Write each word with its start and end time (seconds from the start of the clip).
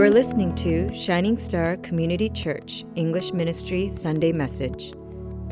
You 0.00 0.06
are 0.06 0.10
listening 0.10 0.54
to 0.54 0.94
Shining 0.94 1.36
Star 1.36 1.76
Community 1.76 2.30
Church 2.30 2.86
English 2.94 3.34
Ministry 3.34 3.90
Sunday 3.90 4.32
Message. 4.32 4.94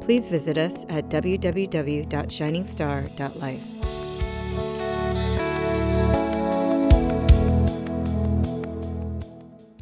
Please 0.01 0.31
visit 0.31 0.57
us 0.57 0.87
at 0.89 1.11
www.shiningstar.life. 1.11 3.61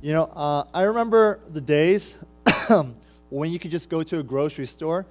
You 0.03 0.13
know, 0.13 0.25
uh, 0.35 0.65
I 0.75 0.83
remember 0.83 1.39
the 1.53 1.61
days 1.61 2.17
when 3.31 3.53
you 3.53 3.61
could 3.61 3.71
just 3.71 3.89
go 3.89 4.03
to 4.03 4.19
a 4.19 4.23
grocery 4.25 4.67
store 4.67 5.07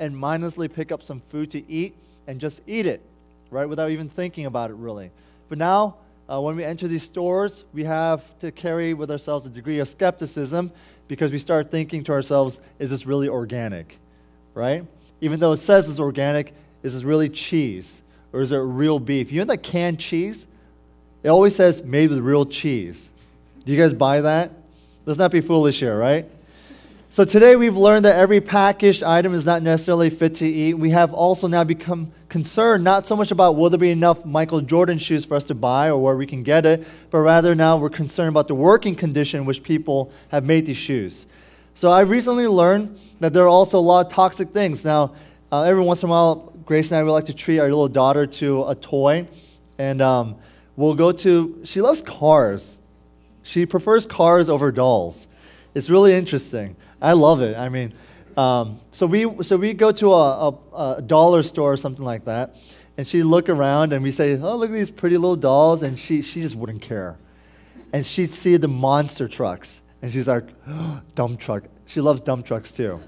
and 0.00 0.18
mindlessly 0.18 0.66
pick 0.66 0.90
up 0.90 1.04
some 1.04 1.20
food 1.20 1.48
to 1.52 1.70
eat 1.70 1.94
and 2.26 2.40
just 2.40 2.60
eat 2.66 2.86
it, 2.86 3.02
right, 3.50 3.68
without 3.68 3.90
even 3.90 4.08
thinking 4.08 4.46
about 4.46 4.70
it 4.70 4.74
really. 4.74 5.12
But 5.48 5.58
now, 5.58 5.98
uh, 6.28 6.40
when 6.40 6.56
we 6.56 6.64
enter 6.64 6.88
these 6.88 7.02
stores, 7.02 7.64
we 7.72 7.84
have 7.84 8.38
to 8.40 8.50
carry 8.50 8.94
with 8.94 9.10
ourselves 9.10 9.46
a 9.46 9.48
degree 9.48 9.78
of 9.78 9.88
skepticism 9.88 10.72
because 11.08 11.30
we 11.30 11.38
start 11.38 11.70
thinking 11.70 12.02
to 12.04 12.12
ourselves, 12.12 12.58
is 12.78 12.90
this 12.90 13.06
really 13.06 13.28
organic, 13.28 13.98
right? 14.54 14.84
Even 15.20 15.38
though 15.38 15.52
it 15.52 15.58
says 15.58 15.88
it's 15.88 16.00
organic, 16.00 16.52
is 16.82 16.94
this 16.94 17.04
really 17.04 17.28
cheese 17.28 18.02
or 18.32 18.40
is 18.40 18.52
it 18.52 18.58
real 18.58 18.98
beef? 18.98 19.30
You 19.30 19.40
know 19.40 19.46
that 19.46 19.62
canned 19.62 20.00
cheese? 20.00 20.46
It 21.22 21.28
always 21.28 21.54
says 21.54 21.82
made 21.82 22.10
with 22.10 22.18
real 22.18 22.44
cheese. 22.44 23.10
Do 23.64 23.72
you 23.72 23.78
guys 23.78 23.92
buy 23.92 24.20
that? 24.20 24.50
Let's 25.04 25.18
not 25.18 25.30
be 25.30 25.40
foolish 25.40 25.80
here, 25.80 25.96
right? 25.96 26.28
So 27.16 27.24
today 27.24 27.56
we've 27.56 27.78
learned 27.78 28.04
that 28.04 28.18
every 28.18 28.42
packaged 28.42 29.02
item 29.02 29.32
is 29.32 29.46
not 29.46 29.62
necessarily 29.62 30.10
fit 30.10 30.34
to 30.34 30.46
eat. 30.46 30.74
We 30.74 30.90
have 30.90 31.14
also 31.14 31.48
now 31.48 31.64
become 31.64 32.12
concerned 32.28 32.84
not 32.84 33.06
so 33.06 33.16
much 33.16 33.30
about 33.30 33.56
will 33.56 33.70
there 33.70 33.78
be 33.78 33.90
enough 33.90 34.26
Michael 34.26 34.60
Jordan 34.60 34.98
shoes 34.98 35.24
for 35.24 35.34
us 35.34 35.44
to 35.44 35.54
buy 35.54 35.88
or 35.88 35.96
where 35.96 36.14
we 36.14 36.26
can 36.26 36.42
get 36.42 36.66
it, 36.66 36.86
but 37.10 37.20
rather 37.20 37.54
now 37.54 37.78
we're 37.78 37.88
concerned 37.88 38.28
about 38.28 38.48
the 38.48 38.54
working 38.54 38.94
condition 38.94 39.46
which 39.46 39.62
people 39.62 40.12
have 40.28 40.44
made 40.44 40.66
these 40.66 40.76
shoes. 40.76 41.26
So 41.72 41.88
I 41.90 42.00
recently 42.00 42.46
learned 42.46 43.00
that 43.20 43.32
there 43.32 43.44
are 43.44 43.48
also 43.48 43.78
a 43.78 43.80
lot 43.80 44.04
of 44.04 44.12
toxic 44.12 44.50
things. 44.50 44.84
Now, 44.84 45.14
uh, 45.50 45.62
every 45.62 45.82
once 45.82 46.02
in 46.02 46.10
a 46.10 46.12
while, 46.12 46.52
Grace 46.66 46.90
and 46.90 46.98
I 46.98 47.02
would 47.02 47.12
like 47.12 47.24
to 47.24 47.34
treat 47.34 47.60
our 47.60 47.64
little 47.70 47.88
daughter 47.88 48.26
to 48.26 48.68
a 48.68 48.74
toy, 48.74 49.26
and 49.78 50.02
um, 50.02 50.36
we'll 50.76 50.94
go 50.94 51.12
to. 51.12 51.62
She 51.64 51.80
loves 51.80 52.02
cars. 52.02 52.76
She 53.42 53.64
prefers 53.64 54.04
cars 54.04 54.50
over 54.50 54.70
dolls. 54.70 55.28
It's 55.74 55.88
really 55.88 56.12
interesting. 56.12 56.76
I 57.00 57.12
love 57.12 57.42
it. 57.42 57.56
I 57.56 57.68
mean, 57.68 57.92
um, 58.36 58.80
so 58.92 59.06
we 59.06 59.42
so 59.42 59.56
we 59.56 59.72
go 59.72 59.92
to 59.92 60.12
a, 60.12 60.48
a, 60.48 60.96
a, 60.98 61.02
dollar 61.02 61.42
store 61.42 61.72
or 61.72 61.76
something 61.76 62.04
like 62.04 62.24
that, 62.26 62.56
and 62.98 63.06
she 63.06 63.22
look 63.22 63.48
around 63.48 63.92
and 63.92 64.02
we 64.02 64.10
say, 64.10 64.38
"Oh, 64.38 64.56
look 64.56 64.70
at 64.70 64.74
these 64.74 64.90
pretty 64.90 65.16
little 65.16 65.36
dolls," 65.36 65.82
and 65.82 65.98
she 65.98 66.22
she 66.22 66.42
just 66.42 66.54
wouldn't 66.54 66.82
care, 66.82 67.16
and 67.92 68.04
she'd 68.04 68.32
see 68.32 68.56
the 68.56 68.68
monster 68.68 69.28
trucks, 69.28 69.82
and 70.02 70.12
she's 70.12 70.28
like, 70.28 70.44
oh, 70.68 71.00
"Dump 71.14 71.40
truck." 71.40 71.64
She 71.86 72.00
loves 72.00 72.20
dump 72.20 72.44
trucks 72.44 72.72
too. 72.72 73.00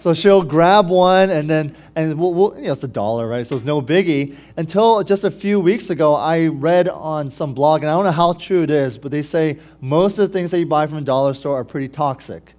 So 0.00 0.14
she'll 0.14 0.42
grab 0.42 0.88
one 0.88 1.28
and 1.28 1.50
then, 1.50 1.76
and 1.94 2.18
we'll, 2.18 2.32
we'll, 2.32 2.56
you 2.56 2.68
know, 2.68 2.72
it's 2.72 2.82
a 2.82 2.88
dollar, 2.88 3.28
right? 3.28 3.46
So 3.46 3.54
it's 3.54 3.66
no 3.66 3.82
biggie. 3.82 4.34
Until 4.56 5.04
just 5.04 5.24
a 5.24 5.30
few 5.30 5.60
weeks 5.60 5.90
ago, 5.90 6.14
I 6.14 6.46
read 6.46 6.88
on 6.88 7.28
some 7.28 7.52
blog, 7.52 7.82
and 7.82 7.90
I 7.90 7.92
don't 7.92 8.06
know 8.06 8.10
how 8.10 8.32
true 8.32 8.62
it 8.62 8.70
is, 8.70 8.96
but 8.96 9.10
they 9.10 9.20
say 9.20 9.58
most 9.82 10.18
of 10.18 10.26
the 10.26 10.32
things 10.32 10.52
that 10.52 10.58
you 10.58 10.64
buy 10.64 10.86
from 10.86 10.96
a 10.96 11.02
dollar 11.02 11.34
store 11.34 11.58
are 11.58 11.64
pretty 11.64 11.88
toxic 11.88 12.54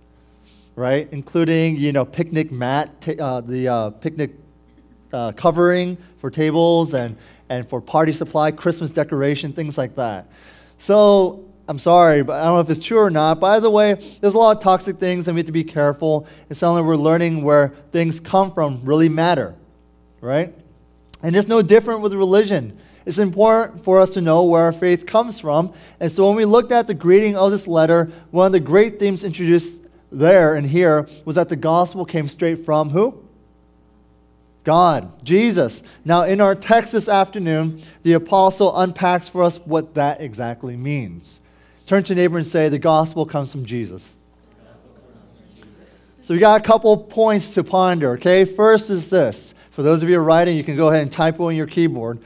right? 0.81 1.07
Including, 1.11 1.77
you 1.77 1.91
know, 1.91 2.03
picnic 2.03 2.51
mat, 2.51 2.89
uh, 3.19 3.39
the 3.41 3.67
uh, 3.67 3.89
picnic 3.91 4.31
uh, 5.13 5.31
covering 5.33 5.95
for 6.17 6.31
tables 6.31 6.95
and, 6.95 7.15
and 7.49 7.69
for 7.69 7.79
party 7.79 8.11
supply, 8.11 8.49
Christmas 8.49 8.89
decoration, 8.89 9.53
things 9.53 9.77
like 9.77 9.95
that. 9.95 10.25
So 10.79 11.45
I'm 11.67 11.77
sorry, 11.77 12.23
but 12.23 12.41
I 12.41 12.45
don't 12.45 12.55
know 12.55 12.61
if 12.61 12.69
it's 12.71 12.83
true 12.83 12.97
or 12.97 13.11
not. 13.11 13.39
By 13.39 13.59
the 13.59 13.69
way, 13.69 13.93
there's 14.21 14.33
a 14.33 14.39
lot 14.39 14.57
of 14.57 14.63
toxic 14.63 14.97
things 14.97 15.27
and 15.27 15.35
we 15.35 15.41
have 15.41 15.45
to 15.45 15.51
be 15.51 15.63
careful. 15.63 16.25
It's 16.49 16.59
something 16.59 16.83
we're 16.83 16.95
learning 16.95 17.43
where 17.43 17.75
things 17.91 18.19
come 18.19 18.51
from 18.51 18.81
really 18.83 19.07
matter, 19.07 19.53
right? 20.19 20.51
And 21.21 21.35
it's 21.35 21.47
no 21.47 21.61
different 21.61 22.01
with 22.01 22.13
religion. 22.13 22.79
It's 23.05 23.19
important 23.19 23.83
for 23.83 23.99
us 23.99 24.09
to 24.15 24.21
know 24.21 24.45
where 24.45 24.63
our 24.63 24.71
faith 24.71 25.05
comes 25.05 25.39
from. 25.39 25.73
And 25.99 26.11
so 26.11 26.27
when 26.27 26.37
we 26.37 26.45
looked 26.45 26.71
at 26.71 26.87
the 26.87 26.95
greeting 26.95 27.37
of 27.37 27.51
this 27.51 27.67
letter, 27.67 28.11
one 28.31 28.47
of 28.47 28.51
the 28.51 28.59
great 28.59 28.97
themes 28.97 29.23
introduced 29.23 29.80
there 30.11 30.55
and 30.55 30.67
here 30.67 31.07
was 31.25 31.35
that 31.35 31.49
the 31.49 31.55
gospel 31.55 32.05
came 32.05 32.27
straight 32.27 32.65
from 32.65 32.89
who? 32.89 33.23
God, 34.63 35.23
Jesus. 35.23 35.81
Now, 36.05 36.23
in 36.23 36.39
our 36.39 36.53
text 36.53 36.91
this 36.91 37.09
afternoon, 37.09 37.81
the 38.03 38.13
apostle 38.13 38.77
unpacks 38.77 39.27
for 39.27 39.43
us 39.43 39.57
what 39.57 39.95
that 39.95 40.21
exactly 40.21 40.77
means. 40.77 41.39
Turn 41.87 42.03
to 42.03 42.15
neighbor 42.15 42.37
and 42.37 42.45
say, 42.45 42.69
The 42.69 42.77
gospel 42.77 43.25
comes 43.25 43.51
from 43.51 43.65
Jesus. 43.65 44.17
So, 46.21 46.35
we 46.35 46.39
got 46.39 46.61
a 46.61 46.63
couple 46.63 46.95
points 46.95 47.55
to 47.55 47.63
ponder, 47.63 48.11
okay? 48.11 48.45
First 48.45 48.91
is 48.91 49.09
this. 49.09 49.55
For 49.71 49.81
those 49.81 50.03
of 50.03 50.09
you 50.09 50.19
writing, 50.19 50.55
you 50.55 50.63
can 50.63 50.75
go 50.75 50.89
ahead 50.89 51.01
and 51.01 51.11
type 51.11 51.39
on 51.39 51.55
your 51.55 51.65
keyboard. 51.65 52.19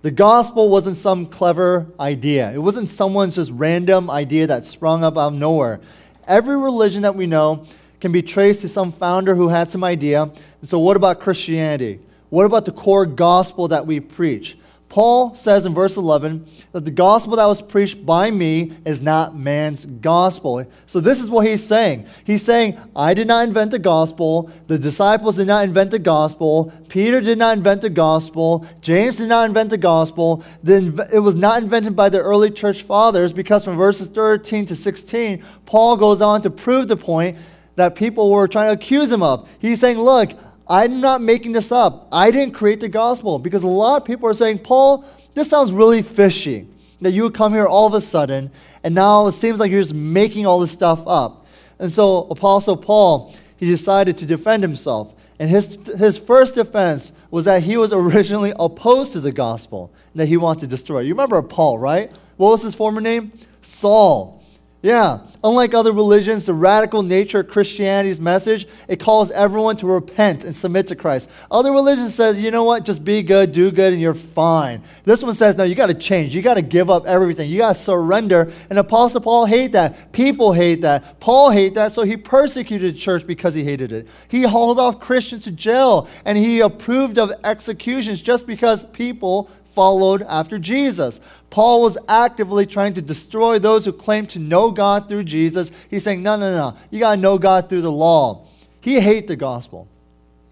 The 0.00 0.10
gospel 0.10 0.70
wasn't 0.70 0.96
some 0.96 1.26
clever 1.26 1.86
idea, 2.00 2.52
it 2.52 2.58
wasn't 2.58 2.88
someone's 2.88 3.36
just 3.36 3.52
random 3.52 4.10
idea 4.10 4.46
that 4.46 4.64
sprung 4.64 5.04
up 5.04 5.18
out 5.18 5.28
of 5.28 5.34
nowhere. 5.34 5.80
Every 6.26 6.56
religion 6.56 7.02
that 7.02 7.14
we 7.14 7.26
know 7.26 7.66
can 8.00 8.12
be 8.12 8.22
traced 8.22 8.60
to 8.62 8.68
some 8.68 8.92
founder 8.92 9.34
who 9.34 9.48
had 9.48 9.70
some 9.70 9.84
idea. 9.84 10.22
And 10.22 10.68
so, 10.68 10.78
what 10.78 10.96
about 10.96 11.20
Christianity? 11.20 12.00
What 12.30 12.44
about 12.44 12.64
the 12.64 12.72
core 12.72 13.06
gospel 13.06 13.68
that 13.68 13.86
we 13.86 14.00
preach? 14.00 14.56
Paul 14.92 15.34
says 15.34 15.64
in 15.64 15.72
verse 15.72 15.96
11 15.96 16.46
that 16.72 16.84
the 16.84 16.90
gospel 16.90 17.36
that 17.36 17.46
was 17.46 17.62
preached 17.62 18.04
by 18.04 18.30
me 18.30 18.74
is 18.84 19.00
not 19.00 19.34
man's 19.34 19.86
gospel. 19.86 20.66
So, 20.84 21.00
this 21.00 21.18
is 21.18 21.30
what 21.30 21.46
he's 21.46 21.66
saying. 21.66 22.06
He's 22.24 22.42
saying, 22.42 22.78
I 22.94 23.14
did 23.14 23.26
not 23.26 23.48
invent 23.48 23.70
the 23.70 23.78
gospel. 23.78 24.50
The 24.66 24.78
disciples 24.78 25.36
did 25.36 25.46
not 25.46 25.64
invent 25.64 25.92
the 25.92 25.98
gospel. 25.98 26.74
Peter 26.90 27.22
did 27.22 27.38
not 27.38 27.56
invent 27.56 27.80
the 27.80 27.88
gospel. 27.88 28.66
James 28.82 29.16
did 29.16 29.30
not 29.30 29.46
invent 29.46 29.70
the 29.70 29.78
gospel. 29.78 30.44
It 30.62 31.22
was 31.22 31.36
not 31.36 31.62
invented 31.62 31.96
by 31.96 32.10
the 32.10 32.20
early 32.20 32.50
church 32.50 32.82
fathers 32.82 33.32
because 33.32 33.64
from 33.64 33.78
verses 33.78 34.08
13 34.08 34.66
to 34.66 34.76
16, 34.76 35.42
Paul 35.64 35.96
goes 35.96 36.20
on 36.20 36.42
to 36.42 36.50
prove 36.50 36.88
the 36.88 36.98
point 36.98 37.38
that 37.76 37.94
people 37.94 38.30
were 38.30 38.46
trying 38.46 38.68
to 38.68 38.74
accuse 38.74 39.10
him 39.10 39.22
of. 39.22 39.48
He's 39.58 39.80
saying, 39.80 39.98
Look, 39.98 40.32
I'm 40.72 41.00
not 41.00 41.20
making 41.20 41.52
this 41.52 41.70
up. 41.70 42.08
I 42.10 42.30
didn't 42.30 42.54
create 42.54 42.80
the 42.80 42.88
gospel 42.88 43.38
because 43.38 43.62
a 43.62 43.68
lot 43.68 44.00
of 44.00 44.06
people 44.06 44.28
are 44.28 44.34
saying, 44.34 44.60
Paul, 44.60 45.04
this 45.34 45.50
sounds 45.50 45.70
really 45.70 46.02
fishy 46.02 46.66
that 47.00 47.12
you 47.12 47.24
would 47.24 47.34
come 47.34 47.52
here 47.52 47.66
all 47.66 47.86
of 47.86 47.94
a 47.94 48.00
sudden 48.00 48.50
and 48.84 48.94
now 48.94 49.26
it 49.26 49.32
seems 49.32 49.60
like 49.60 49.70
you're 49.70 49.80
just 49.80 49.94
making 49.94 50.46
all 50.46 50.60
this 50.60 50.72
stuff 50.72 51.02
up. 51.06 51.46
And 51.78 51.92
so, 51.92 52.24
Apostle 52.30 52.76
Paul, 52.76 53.34
he 53.56 53.66
decided 53.66 54.18
to 54.18 54.26
defend 54.26 54.62
himself. 54.62 55.14
And 55.38 55.48
his, 55.48 55.78
his 55.98 56.18
first 56.18 56.54
defense 56.54 57.12
was 57.30 57.44
that 57.46 57.62
he 57.62 57.76
was 57.76 57.92
originally 57.92 58.52
opposed 58.58 59.12
to 59.12 59.20
the 59.20 59.32
gospel, 59.32 59.92
that 60.14 60.26
he 60.26 60.36
wanted 60.36 60.60
to 60.60 60.66
destroy. 60.68 61.00
You 61.00 61.14
remember 61.14 61.40
Paul, 61.42 61.78
right? 61.78 62.10
What 62.36 62.50
was 62.50 62.62
his 62.62 62.74
former 62.74 63.00
name? 63.00 63.32
Saul. 63.62 64.41
Yeah, 64.82 65.20
unlike 65.44 65.74
other 65.74 65.92
religions, 65.92 66.46
the 66.46 66.54
radical 66.54 67.04
nature 67.04 67.38
of 67.38 67.48
Christianity's 67.48 68.18
message, 68.18 68.66
it 68.88 68.98
calls 68.98 69.30
everyone 69.30 69.76
to 69.76 69.86
repent 69.86 70.42
and 70.42 70.56
submit 70.56 70.88
to 70.88 70.96
Christ. 70.96 71.30
Other 71.52 71.70
religions 71.70 72.16
says, 72.16 72.40
you 72.40 72.50
know 72.50 72.64
what, 72.64 72.84
just 72.84 73.04
be 73.04 73.22
good, 73.22 73.52
do 73.52 73.70
good, 73.70 73.92
and 73.92 74.02
you're 74.02 74.12
fine. 74.12 74.82
This 75.04 75.22
one 75.22 75.34
says, 75.34 75.56
no, 75.56 75.62
you 75.62 75.76
got 75.76 75.86
to 75.86 75.94
change. 75.94 76.34
You 76.34 76.42
got 76.42 76.54
to 76.54 76.62
give 76.62 76.90
up 76.90 77.06
everything. 77.06 77.48
You 77.48 77.58
got 77.58 77.76
to 77.76 77.80
surrender. 77.80 78.52
And 78.70 78.78
Apostle 78.78 79.20
Paul 79.20 79.46
hate 79.46 79.70
that. 79.70 80.10
People 80.10 80.52
hate 80.52 80.80
that. 80.80 81.20
Paul 81.20 81.50
hate 81.50 81.74
that, 81.74 81.92
so 81.92 82.02
he 82.02 82.16
persecuted 82.16 82.96
the 82.96 82.98
church 82.98 83.24
because 83.24 83.54
he 83.54 83.62
hated 83.62 83.92
it. 83.92 84.08
He 84.26 84.42
hauled 84.42 84.80
off 84.80 84.98
Christians 84.98 85.44
to 85.44 85.52
jail, 85.52 86.08
and 86.24 86.36
he 86.36 86.58
approved 86.58 87.18
of 87.18 87.30
executions 87.44 88.20
just 88.20 88.48
because 88.48 88.82
people 88.82 89.48
followed 89.74 90.22
after 90.22 90.58
Jesus. 90.58 91.20
Paul 91.50 91.82
was 91.82 91.98
actively 92.08 92.66
trying 92.66 92.94
to 92.94 93.02
destroy 93.02 93.58
those 93.58 93.84
who 93.84 93.92
claimed 93.92 94.30
to 94.30 94.38
know 94.38 94.70
God 94.70 95.08
through 95.08 95.24
Jesus. 95.24 95.70
He's 95.90 96.02
saying, 96.02 96.22
no, 96.22 96.36
no, 96.36 96.54
no. 96.54 96.76
You 96.90 97.00
got 97.00 97.16
to 97.16 97.20
know 97.20 97.38
God 97.38 97.68
through 97.68 97.82
the 97.82 97.92
law. 97.92 98.46
He 98.80 99.00
hated 99.00 99.28
the 99.28 99.36
gospel. 99.36 99.88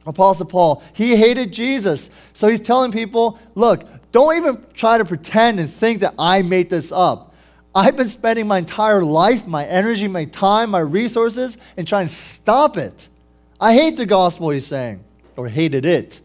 Apostle 0.06 0.46
Paul, 0.46 0.82
he 0.94 1.16
hated 1.16 1.52
Jesus. 1.52 2.10
So 2.32 2.48
he's 2.48 2.60
telling 2.60 2.90
people, 2.90 3.38
look, 3.54 3.84
don't 4.12 4.36
even 4.36 4.64
try 4.74 4.98
to 4.98 5.04
pretend 5.04 5.60
and 5.60 5.70
think 5.70 6.00
that 6.00 6.14
I 6.18 6.42
made 6.42 6.70
this 6.70 6.90
up. 6.90 7.34
I've 7.74 7.96
been 7.96 8.08
spending 8.08 8.48
my 8.48 8.58
entire 8.58 9.02
life, 9.02 9.46
my 9.46 9.64
energy, 9.64 10.08
my 10.08 10.24
time, 10.24 10.70
my 10.70 10.80
resources, 10.80 11.56
and 11.76 11.86
trying 11.86 12.08
to 12.08 12.12
stop 12.12 12.76
it. 12.76 13.08
I 13.60 13.74
hate 13.74 13.96
the 13.96 14.06
gospel, 14.06 14.50
he's 14.50 14.66
saying, 14.66 15.04
or 15.36 15.48
hated 15.48 15.84
it. 15.84 16.20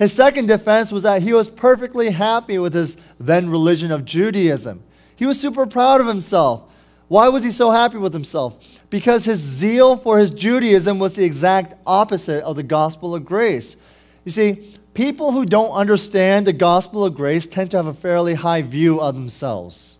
His 0.00 0.14
second 0.14 0.48
defense 0.48 0.90
was 0.90 1.02
that 1.02 1.20
he 1.20 1.34
was 1.34 1.46
perfectly 1.46 2.10
happy 2.10 2.58
with 2.58 2.72
his 2.72 2.96
then 3.20 3.50
religion 3.50 3.92
of 3.92 4.06
Judaism. 4.06 4.82
He 5.14 5.26
was 5.26 5.38
super 5.38 5.66
proud 5.66 6.00
of 6.00 6.06
himself. 6.06 6.62
Why 7.08 7.28
was 7.28 7.44
he 7.44 7.50
so 7.50 7.70
happy 7.70 7.98
with 7.98 8.14
himself? 8.14 8.82
Because 8.88 9.26
his 9.26 9.40
zeal 9.40 9.96
for 9.96 10.18
his 10.18 10.30
Judaism 10.30 10.98
was 10.98 11.16
the 11.16 11.24
exact 11.24 11.74
opposite 11.86 12.42
of 12.44 12.56
the 12.56 12.62
gospel 12.62 13.14
of 13.14 13.26
grace. 13.26 13.76
You 14.24 14.32
see, 14.32 14.74
people 14.94 15.32
who 15.32 15.44
don't 15.44 15.72
understand 15.72 16.46
the 16.46 16.54
gospel 16.54 17.04
of 17.04 17.14
grace 17.14 17.46
tend 17.46 17.70
to 17.72 17.76
have 17.76 17.86
a 17.86 17.92
fairly 17.92 18.32
high 18.32 18.62
view 18.62 19.02
of 19.02 19.14
themselves. 19.14 19.98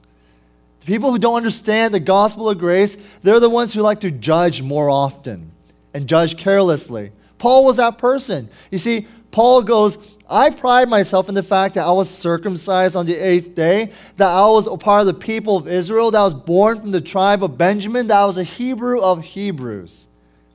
The 0.80 0.86
people 0.86 1.10
who 1.10 1.18
don't 1.18 1.36
understand 1.36 1.92
the 1.92 2.00
gospel 2.00 2.48
of 2.48 2.58
grace, 2.58 2.96
they're 3.22 3.38
the 3.38 3.50
ones 3.50 3.74
who 3.74 3.82
like 3.82 4.00
to 4.00 4.10
judge 4.10 4.62
more 4.62 4.88
often 4.88 5.50
and 5.92 6.06
judge 6.06 6.38
carelessly. 6.38 7.12
Paul 7.36 7.64
was 7.64 7.76
that 7.76 7.98
person. 7.98 8.48
You 8.70 8.78
see, 8.78 9.06
Paul 9.30 9.62
goes, 9.62 9.98
I 10.28 10.50
pride 10.50 10.88
myself 10.88 11.28
in 11.28 11.34
the 11.34 11.42
fact 11.42 11.74
that 11.74 11.84
I 11.84 11.90
was 11.90 12.08
circumcised 12.08 12.94
on 12.94 13.06
the 13.06 13.16
eighth 13.16 13.56
day, 13.56 13.92
that 14.16 14.28
I 14.28 14.46
was 14.46 14.68
a 14.68 14.76
part 14.76 15.00
of 15.00 15.06
the 15.08 15.14
people 15.14 15.56
of 15.56 15.66
Israel, 15.66 16.12
that 16.12 16.18
I 16.18 16.24
was 16.24 16.34
born 16.34 16.80
from 16.80 16.92
the 16.92 17.00
tribe 17.00 17.42
of 17.42 17.58
Benjamin, 17.58 18.06
that 18.06 18.16
I 18.16 18.24
was 18.26 18.36
a 18.36 18.44
Hebrew 18.44 19.00
of 19.00 19.24
Hebrews, 19.24 20.06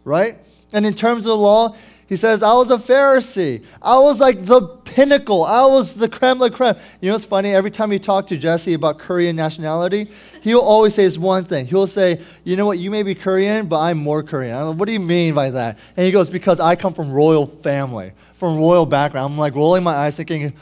right? 0.05 0.37
And 0.73 0.85
in 0.85 0.93
terms 0.93 1.25
of 1.25 1.31
the 1.31 1.37
law, 1.37 1.75
he 2.07 2.15
says, 2.15 2.43
I 2.43 2.53
was 2.53 2.69
a 2.69 2.75
Pharisee. 2.75 3.65
I 3.81 3.97
was 3.97 4.21
like 4.21 4.45
the 4.45 4.61
pinnacle. 4.61 5.43
I 5.43 5.65
was 5.65 5.95
the 5.95 6.07
creme 6.07 6.37
la 6.37 6.49
creme. 6.49 6.75
You 7.01 7.09
know 7.09 7.15
what's 7.15 7.25
funny? 7.25 7.49
Every 7.49 7.71
time 7.71 7.91
you 7.91 7.97
talk 7.97 8.27
to 8.27 8.37
Jesse 8.37 8.75
about 8.75 8.99
Korean 8.99 9.35
nationality, 9.35 10.11
he'll 10.41 10.59
always 10.59 10.93
say 10.93 11.03
this 11.05 11.17
one 11.17 11.45
thing. 11.45 11.65
He'll 11.65 11.87
say, 11.87 12.21
You 12.43 12.57
know 12.57 12.67
what? 12.67 12.77
You 12.77 12.91
may 12.91 13.01
be 13.01 13.15
Korean, 13.15 13.65
but 13.65 13.79
I'm 13.79 13.97
more 13.97 14.21
Korean. 14.21 14.55
I'm 14.55 14.67
like, 14.67 14.77
what 14.77 14.85
do 14.85 14.93
you 14.93 14.99
mean 14.99 15.33
by 15.33 15.49
that? 15.49 15.79
And 15.97 16.05
he 16.05 16.11
goes, 16.11 16.29
Because 16.29 16.59
I 16.59 16.75
come 16.75 16.93
from 16.93 17.11
royal 17.11 17.47
family, 17.47 18.11
from 18.35 18.57
royal 18.57 18.85
background. 18.85 19.33
I'm 19.33 19.39
like 19.39 19.55
rolling 19.55 19.83
my 19.83 19.93
eyes 19.93 20.15
thinking, 20.15 20.53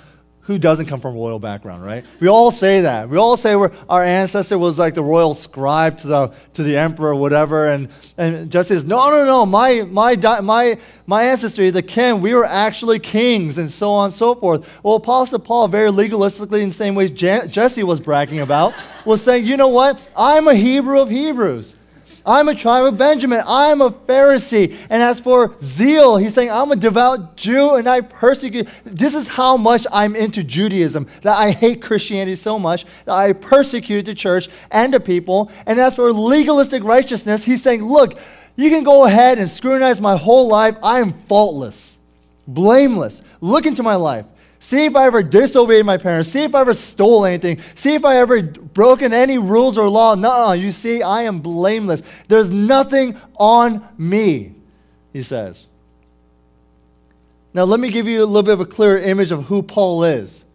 who 0.41 0.57
doesn't 0.59 0.87
come 0.87 0.99
from 0.99 1.15
royal 1.15 1.39
background, 1.39 1.85
right? 1.85 2.05
We 2.19 2.27
all 2.27 2.51
say 2.51 2.81
that. 2.81 3.07
We 3.07 3.17
all 3.17 3.37
say 3.37 3.53
our 3.53 4.03
ancestor 4.03 4.57
was 4.57 4.77
like 4.77 4.93
the 4.93 5.01
royal 5.01 5.33
scribe 5.33 5.97
to 5.99 6.07
the, 6.07 6.33
to 6.53 6.63
the 6.63 6.77
emperor 6.77 7.11
or 7.11 7.15
whatever. 7.15 7.69
And, 7.69 7.87
and 8.17 8.51
Jesse 8.51 8.73
says, 8.73 8.83
no, 8.83 9.09
no, 9.09 9.23
no, 9.23 9.45
my, 9.45 9.83
my, 9.83 10.17
my, 10.41 10.77
my 11.07 11.23
ancestry, 11.23 11.69
the 11.69 11.81
king, 11.81 12.19
we 12.19 12.35
were 12.35 12.43
actually 12.43 12.99
kings 12.99 13.57
and 13.57 13.71
so 13.71 13.91
on 13.91 14.05
and 14.05 14.13
so 14.13 14.35
forth. 14.35 14.83
Well, 14.83 14.95
Apostle 14.95 15.39
Paul, 15.39 15.69
very 15.69 15.89
legalistically 15.89 16.61
in 16.61 16.69
the 16.69 16.75
same 16.75 16.93
way 16.93 17.07
Jesse 17.07 17.83
was 17.83 18.01
bragging 18.01 18.41
about, 18.41 18.73
was 19.05 19.23
saying, 19.23 19.45
you 19.45 19.55
know 19.55 19.69
what? 19.69 20.05
I'm 20.15 20.49
a 20.49 20.55
Hebrew 20.55 20.99
of 20.99 21.09
Hebrews. 21.09 21.77
I'm 22.25 22.47
a 22.47 22.55
tribe 22.55 22.85
of 22.85 22.97
Benjamin. 22.97 23.41
I'm 23.45 23.81
a 23.81 23.91
Pharisee. 23.91 24.77
And 24.89 25.03
as 25.03 25.19
for 25.19 25.55
zeal, 25.61 26.17
he's 26.17 26.33
saying, 26.33 26.51
I'm 26.51 26.71
a 26.71 26.75
devout 26.75 27.35
Jew 27.35 27.75
and 27.75 27.87
I 27.87 28.01
persecute. 28.01 28.67
This 28.85 29.13
is 29.13 29.27
how 29.27 29.57
much 29.57 29.85
I'm 29.91 30.15
into 30.15 30.43
Judaism, 30.43 31.07
that 31.21 31.37
I 31.37 31.51
hate 31.51 31.81
Christianity 31.81 32.35
so 32.35 32.57
much 32.57 32.85
that 33.05 33.13
I 33.13 33.33
persecute 33.33 34.05
the 34.05 34.15
church 34.15 34.49
and 34.71 34.93
the 34.93 34.99
people. 34.99 35.51
And 35.65 35.79
as 35.79 35.95
for 35.95 36.11
legalistic 36.13 36.83
righteousness, 36.83 37.43
he's 37.43 37.61
saying, 37.61 37.83
look, 37.83 38.17
you 38.55 38.69
can 38.69 38.83
go 38.83 39.05
ahead 39.05 39.39
and 39.39 39.49
scrutinize 39.49 39.99
my 39.99 40.15
whole 40.15 40.47
life. 40.47 40.75
I 40.83 40.99
am 40.99 41.13
faultless, 41.13 41.99
blameless. 42.47 43.21
Look 43.41 43.65
into 43.65 43.83
my 43.83 43.95
life. 43.95 44.25
See 44.63 44.85
if 44.85 44.95
I 44.95 45.07
ever 45.07 45.21
disobeyed 45.21 45.85
my 45.85 45.97
parents. 45.97 46.29
See 46.29 46.43
if 46.43 46.55
I 46.55 46.61
ever 46.61 46.73
stole 46.73 47.25
anything. 47.25 47.59
See 47.75 47.95
if 47.95 48.05
I 48.05 48.15
ever 48.19 48.41
broken 48.41 49.11
any 49.11 49.37
rules 49.37 49.77
or 49.77 49.89
law. 49.89 50.15
No, 50.15 50.53
you 50.53 50.71
see, 50.71 51.01
I 51.01 51.23
am 51.23 51.41
blameless. 51.41 52.01
There's 52.29 52.53
nothing 52.53 53.17
on 53.35 53.85
me, 53.97 54.55
he 55.11 55.21
says. 55.21 55.67
Now, 57.53 57.65
let 57.65 57.81
me 57.81 57.91
give 57.91 58.07
you 58.07 58.23
a 58.23 58.25
little 58.25 58.41
bit 58.41 58.53
of 58.53 58.61
a 58.61 58.65
clearer 58.65 58.99
image 58.99 59.33
of 59.33 59.43
who 59.47 59.63
Paul 59.63 60.05
is. 60.05 60.45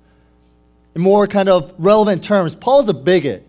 In 0.94 1.02
more 1.02 1.26
kind 1.26 1.50
of 1.50 1.74
relevant 1.76 2.24
terms, 2.24 2.54
Paul's 2.54 2.88
a 2.88 2.94
bigot. 2.94 3.46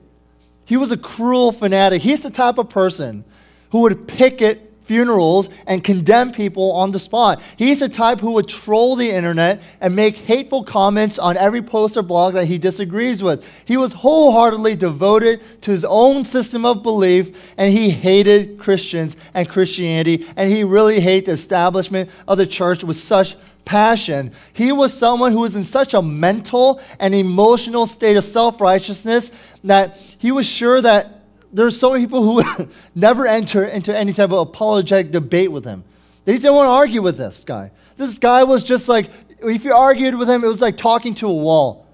He 0.66 0.76
was 0.76 0.92
a 0.92 0.98
cruel 0.98 1.54
fanatic. 1.54 2.02
He's 2.02 2.20
the 2.20 2.32
type 2.32 2.58
of 2.58 2.68
person 2.68 3.24
who 3.70 3.80
would 3.84 4.10
picket 4.10 4.69
funerals 4.90 5.50
and 5.68 5.84
condemn 5.84 6.32
people 6.32 6.72
on 6.72 6.92
the 6.92 6.98
spot. 6.98 7.40
He's 7.58 7.82
the 7.82 7.88
type 7.88 8.20
who 8.20 8.32
would 8.32 8.48
troll 8.48 8.96
the 8.96 9.12
internet 9.12 9.62
and 9.80 9.96
make 9.96 10.18
hateful 10.18 10.64
comments 10.64 11.20
on 11.20 11.38
every 11.38 11.62
post 11.62 11.96
or 11.96 12.02
blog 12.02 12.34
that 12.34 12.48
he 12.48 12.58
disagrees 12.58 13.22
with. 13.22 13.48
He 13.66 13.78
was 13.78 13.94
wholeheartedly 13.94 14.78
devoted 14.78 15.42
to 15.62 15.70
his 15.70 15.86
own 15.86 16.26
system 16.26 16.66
of 16.66 16.82
belief 16.82 17.54
and 17.56 17.72
he 17.72 17.92
hated 17.92 18.58
Christians 18.58 19.16
and 19.36 19.48
Christianity 19.48 20.26
and 20.36 20.52
he 20.52 20.64
really 20.64 21.00
hated 21.00 21.28
the 21.28 21.34
establishment 21.34 22.10
of 22.28 22.40
the 22.40 22.48
church 22.48 22.84
with 22.84 22.98
such 22.98 23.36
passion. 23.66 24.32
He 24.54 24.72
was 24.72 24.92
someone 24.92 25.34
who 25.34 25.42
was 25.42 25.56
in 25.56 25.66
such 25.66 25.94
a 25.94 26.02
mental 26.02 26.82
and 27.00 27.14
emotional 27.14 27.86
state 27.86 28.18
of 28.18 28.24
self 28.24 28.60
righteousness 28.60 29.38
that 29.64 29.98
he 30.18 30.32
was 30.32 30.48
sure 30.48 30.82
that 30.82 31.19
there's 31.52 31.80
so 31.80 31.92
many 31.94 32.06
people 32.06 32.24
who 32.24 32.70
never 32.96 33.26
enter 33.26 33.66
into 33.66 33.96
any 33.96 34.14
type 34.14 34.32
of 34.32 34.48
apologetic 34.48 35.12
debate 35.12 35.52
with 35.52 35.66
him. 35.66 35.84
They 36.26 36.34
didn't 36.34 36.54
want 36.54 36.68
to 36.68 36.72
argue 36.72 37.02
with 37.02 37.18
this 37.18 37.44
guy. 37.44 37.72
This 37.98 38.18
guy 38.18 38.44
was 38.44 38.64
just 38.64 38.88
like, 38.88 39.10
if 39.42 39.64
you 39.64 39.74
argued 39.74 40.16
with 40.16 40.30
him, 40.30 40.44
it 40.44 40.48
was 40.48 40.62
like 40.62 40.78
talking 40.78 41.16
to 41.16 41.28
a 41.28 41.34
wall. 41.34 41.88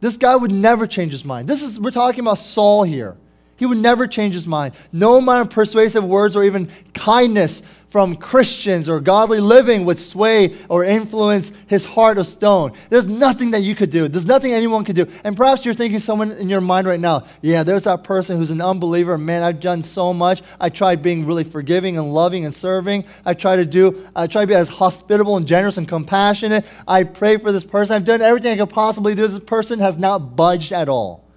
This 0.00 0.16
guy 0.16 0.34
would 0.34 0.50
never 0.50 0.86
change 0.86 1.12
his 1.12 1.24
mind. 1.24 1.48
This 1.48 1.62
is, 1.62 1.78
we're 1.78 1.90
talking 1.90 2.20
about 2.20 2.38
Saul 2.38 2.82
here. 2.82 3.16
He 3.56 3.66
would 3.66 3.78
never 3.78 4.08
change 4.08 4.34
his 4.34 4.46
mind. 4.46 4.74
No 4.92 5.18
amount 5.18 5.46
of 5.46 5.54
persuasive 5.54 6.04
words 6.04 6.34
or 6.34 6.42
even 6.42 6.68
kindness 6.94 7.62
from 7.92 8.16
Christians 8.16 8.88
or 8.88 9.00
godly 9.00 9.38
living 9.38 9.84
would 9.84 9.98
sway 9.98 10.56
or 10.70 10.82
influence 10.82 11.52
his 11.66 11.84
heart 11.84 12.16
of 12.16 12.26
stone. 12.26 12.72
There's 12.88 13.06
nothing 13.06 13.50
that 13.50 13.60
you 13.60 13.74
could 13.74 13.90
do. 13.90 14.08
There's 14.08 14.24
nothing 14.24 14.54
anyone 14.54 14.82
could 14.82 14.96
do. 14.96 15.06
And 15.24 15.36
perhaps 15.36 15.66
you're 15.66 15.74
thinking 15.74 16.00
someone 16.00 16.32
in 16.32 16.48
your 16.48 16.62
mind 16.62 16.86
right 16.86 16.98
now, 16.98 17.26
yeah, 17.42 17.62
there's 17.62 17.84
that 17.84 18.02
person 18.02 18.38
who's 18.38 18.50
an 18.50 18.62
unbeliever. 18.62 19.18
Man, 19.18 19.42
I've 19.42 19.60
done 19.60 19.82
so 19.82 20.14
much. 20.14 20.40
I 20.58 20.70
tried 20.70 21.02
being 21.02 21.26
really 21.26 21.44
forgiving 21.44 21.98
and 21.98 22.14
loving 22.14 22.46
and 22.46 22.54
serving. 22.54 23.04
I 23.26 23.34
try 23.34 23.56
to 23.56 23.66
do, 23.66 24.08
I 24.16 24.26
try 24.26 24.40
to 24.40 24.46
be 24.46 24.54
as 24.54 24.70
hospitable 24.70 25.36
and 25.36 25.46
generous 25.46 25.76
and 25.76 25.86
compassionate. 25.86 26.64
I 26.88 27.04
pray 27.04 27.36
for 27.36 27.52
this 27.52 27.62
person. 27.62 27.94
I've 27.94 28.06
done 28.06 28.22
everything 28.22 28.52
I 28.52 28.56
could 28.56 28.70
possibly 28.70 29.14
do. 29.14 29.28
This 29.28 29.44
person 29.44 29.80
has 29.80 29.98
not 29.98 30.34
budged 30.34 30.72
at 30.72 30.88
all. 30.88 31.28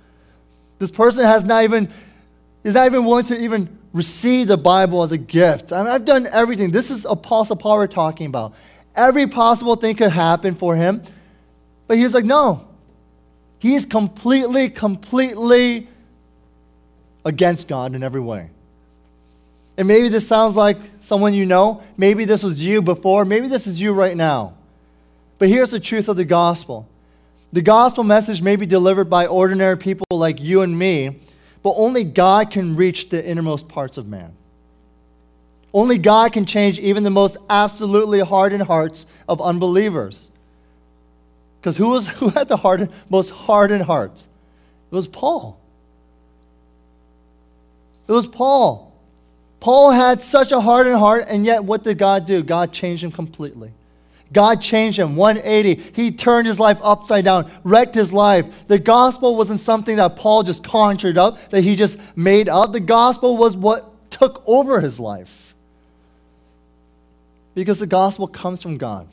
This 0.79 0.89
person 0.89 1.25
has 1.25 1.43
not 1.43 1.65
even, 1.65 1.91
is 2.63 2.75
not 2.75 2.85
even 2.85 3.03
willing 3.03 3.25
to 3.25 3.37
even 3.37 3.77
receive 3.95 4.47
the 4.47 4.57
Bible 4.57 5.03
as 5.03 5.13
a 5.13 5.17
gift. 5.17 5.71
I 5.71 5.81
mean, 5.81 5.89
I've 5.89 6.03
done 6.03 6.27
everything. 6.27 6.69
This 6.69 6.91
is 6.91 7.05
Apostle 7.05 7.55
Paul 7.55 7.77
we're 7.77 7.87
talking 7.87 8.27
about. 8.27 8.53
Every 8.93 9.25
possible 9.25 9.77
thing 9.77 9.95
could 9.95 10.11
happen 10.11 10.53
for 10.53 10.75
him. 10.75 11.01
But 11.87 11.97
he's 11.97 12.13
like, 12.13 12.25
no. 12.25 12.67
He's 13.57 13.85
completely, 13.85 14.67
completely 14.67 15.87
against 17.23 17.69
God 17.69 17.95
in 17.95 18.03
every 18.03 18.19
way. 18.19 18.49
And 19.77 19.87
maybe 19.87 20.09
this 20.09 20.27
sounds 20.27 20.57
like 20.57 20.77
someone 20.99 21.33
you 21.33 21.45
know. 21.45 21.81
Maybe 21.95 22.25
this 22.25 22.43
was 22.43 22.61
you 22.61 22.81
before. 22.81 23.23
Maybe 23.23 23.47
this 23.47 23.65
is 23.65 23.79
you 23.79 23.93
right 23.93 24.15
now. 24.17 24.55
But 25.37 25.47
here's 25.47 25.71
the 25.71 25.79
truth 25.79 26.09
of 26.09 26.17
the 26.17 26.25
gospel 26.25 26.87
the 27.53 27.61
gospel 27.61 28.03
message 28.03 28.41
may 28.41 28.57
be 28.57 28.65
delivered 28.65 29.09
by 29.09 29.27
ordinary 29.27 29.77
people 29.77 30.05
like 30.11 30.41
you 30.41 30.63
and 30.63 30.77
me 30.77 31.21
but 31.65 31.73
only 31.77 32.03
God 32.03 32.51
can 32.51 32.75
reach 32.75 33.09
the 33.09 33.27
innermost 33.27 33.67
parts 33.67 33.97
of 33.97 34.05
man. 34.07 34.33
Only 35.73 35.97
God 35.97 36.31
can 36.31 36.45
change 36.45 36.79
even 36.79 37.01
the 37.03 37.09
most 37.09 37.37
absolutely 37.49 38.19
hardened 38.19 38.61
hearts 38.61 39.07
of 39.27 39.41
unbelievers. 39.41 40.29
Because 41.59 41.75
who, 41.75 41.87
was, 41.87 42.07
who 42.19 42.29
had 42.29 42.49
the 42.49 42.57
hard, 42.57 42.91
most 43.09 43.31
hardened 43.31 43.81
hearts? 43.81 44.27
It 44.91 44.95
was 44.95 45.07
Paul. 45.07 45.59
It 48.07 48.11
was 48.11 48.27
Paul. 48.27 48.93
Paul 49.59 49.89
had 49.89 50.21
such 50.21 50.51
a 50.51 50.61
hardened 50.61 50.97
heart, 50.97 51.25
and 51.27 51.47
yet 51.47 51.63
what 51.63 51.83
did 51.83 51.97
God 51.97 52.27
do? 52.27 52.43
God 52.43 52.73
changed 52.73 53.03
him 53.03 53.11
completely. 53.11 53.71
God 54.33 54.61
changed 54.61 54.99
him 54.99 55.15
180. 55.15 55.75
He 55.93 56.11
turned 56.11 56.47
his 56.47 56.59
life 56.59 56.79
upside 56.81 57.25
down, 57.25 57.49
wrecked 57.63 57.95
his 57.95 58.11
life. 58.11 58.67
The 58.67 58.79
gospel 58.79 59.35
wasn't 59.35 59.59
something 59.59 59.97
that 59.97 60.15
Paul 60.15 60.43
just 60.43 60.63
conjured 60.63 61.17
up, 61.17 61.49
that 61.51 61.61
he 61.61 61.75
just 61.75 62.17
made 62.17 62.49
up. 62.49 62.71
The 62.71 62.79
gospel 62.79 63.37
was 63.37 63.55
what 63.55 64.09
took 64.09 64.43
over 64.45 64.81
his 64.81 64.99
life. 64.99 65.53
Because 67.53 67.79
the 67.79 67.87
gospel 67.87 68.27
comes 68.27 68.61
from 68.61 68.77
God, 68.77 69.07